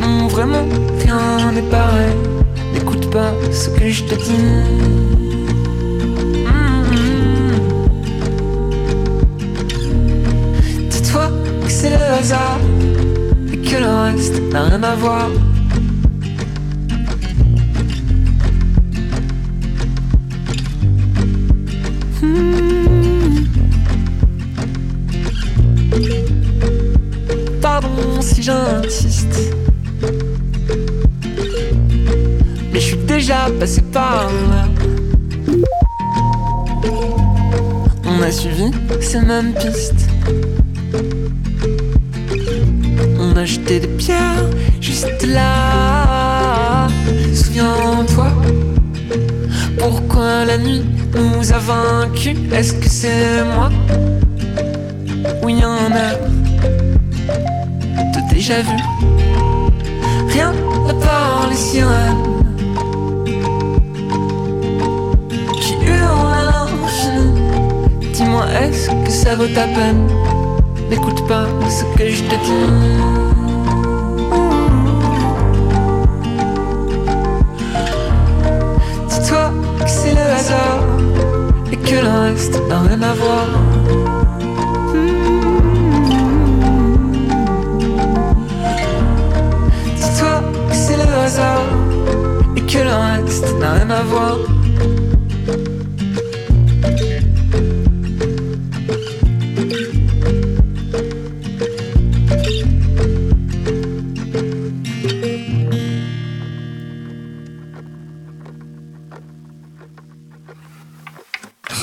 Non, 0.00 0.28
vraiment, 0.28 0.64
rien 1.00 1.52
n'est 1.52 1.70
pareil. 1.78 2.14
N'écoute 2.74 3.10
pas 3.10 3.32
ce 3.50 3.68
que 3.70 3.88
je 3.88 4.04
te 4.04 4.14
dis. 4.14 4.44
Mm. 6.44 6.78
Que 11.64 11.74
c'est 11.74 11.90
le 11.90 12.02
hasard 12.18 12.60
et 13.52 13.58
que 13.58 13.76
le 13.76 13.92
reste 14.04 14.40
n'a 14.52 14.62
rien 14.64 14.82
à 14.82 14.94
voir. 14.94 15.28
Si 28.20 28.42
j'insiste. 28.42 29.52
Mais 32.72 32.80
je 32.80 32.86
suis 32.86 32.96
déjà 32.96 33.48
passé 33.58 33.82
par 33.92 34.28
là. 34.50 34.68
On 38.04 38.22
a 38.22 38.30
suivi 38.30 38.70
ces 39.00 39.20
mêmes 39.20 39.52
pistes. 39.54 40.08
On 43.18 43.36
a 43.36 43.44
jeté 43.44 43.80
des 43.80 43.88
pierres 43.88 44.48
juste 44.80 45.26
là. 45.26 46.88
Souviens-toi. 47.34 48.28
Pourquoi 49.78 50.44
la 50.44 50.58
nuit 50.58 50.82
nous 51.14 51.52
a 51.52 51.58
vaincus? 51.58 52.36
Est-ce 52.52 52.74
que 52.74 52.88
c'est 52.88 53.44
moi? 53.44 53.70
Oui, 55.42 55.62
un 55.62 55.92
air 55.94 56.17
de 56.17 56.17
vu. 58.54 58.76
Rien 60.28 60.52
à 60.88 60.94
part 60.94 61.48
les 61.50 61.56
sirènes 61.56 62.24
qui 65.60 65.74
hurlent 65.84 66.32
à 66.32 66.44
l'infini. 66.44 67.40
Dis-moi, 68.12 68.46
est-ce 68.62 68.90
que 69.04 69.10
ça 69.10 69.34
vaut 69.36 69.48
ta 69.48 69.66
peine? 69.66 70.06
N'écoute 70.88 71.26
pas 71.28 71.46
ce 71.68 71.84
que 71.98 72.08
je 72.08 72.22
te 72.24 72.34
Dis-toi 79.08 79.50
que 79.80 79.90
c'est 79.90 80.14
le 80.14 80.20
hasard 80.20 80.84
et 81.70 81.76
que 81.76 81.96
le 81.96 82.30
reste 82.30 82.58
n'a 82.68 82.80
rien 82.80 83.02
à 83.02 83.12
voir. 83.12 83.67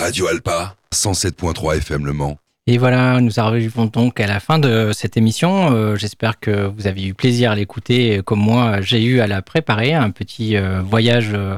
Radio 0.05 0.27
Alpa, 0.27 0.75
107.3 0.93 1.77
FM 1.77 2.05
Le 2.05 2.13
Mans. 2.13 2.37
Et 2.67 2.79
voilà, 2.79 3.21
nous 3.21 3.39
arrivons 3.39 3.85
donc 3.85 4.19
à 4.19 4.25
la 4.25 4.39
fin 4.39 4.57
de 4.57 4.89
cette 4.91 5.17
émission. 5.17 5.71
Euh, 5.71 5.95
J'espère 5.97 6.39
que 6.39 6.65
vous 6.65 6.87
avez 6.87 7.03
eu 7.05 7.13
plaisir 7.13 7.51
à 7.51 7.55
l'écouter, 7.55 8.21
comme 8.25 8.39
moi 8.39 8.81
j'ai 8.81 9.03
eu 9.03 9.19
à 9.19 9.27
la 9.27 9.43
préparer. 9.43 9.93
Un 9.93 10.09
petit 10.09 10.57
euh, 10.57 10.81
voyage 10.81 11.29
euh, 11.35 11.57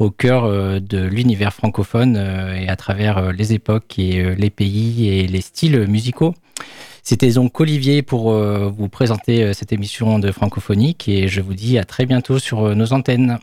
au 0.00 0.10
cœur 0.10 0.50
de 0.80 0.98
l'univers 0.98 1.54
francophone 1.54 2.16
et 2.56 2.68
à 2.68 2.74
travers 2.74 3.32
les 3.32 3.52
époques 3.52 4.00
et 4.00 4.34
les 4.34 4.50
pays 4.50 5.08
et 5.08 5.28
les 5.28 5.40
styles 5.42 5.86
musicaux. 5.86 6.34
C'était 7.04 7.30
donc 7.30 7.60
Olivier 7.60 8.02
pour 8.02 8.32
vous 8.32 8.88
présenter 8.88 9.54
cette 9.54 9.72
émission 9.72 10.18
de 10.18 10.32
francophonique 10.32 11.08
et 11.08 11.28
je 11.28 11.40
vous 11.40 11.54
dis 11.54 11.78
à 11.78 11.84
très 11.84 12.04
bientôt 12.04 12.40
sur 12.40 12.74
nos 12.74 12.92
antennes. 12.92 13.38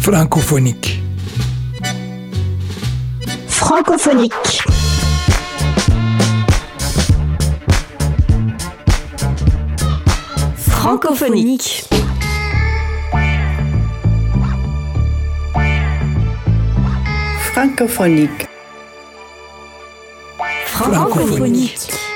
Francophonique. 0.00 1.02
Francophonique. 3.48 4.62
Francophonique. 10.56 11.84
Francophonique. 17.52 18.48
Francophonique. 20.64 21.68
Francophonique. 21.84 22.09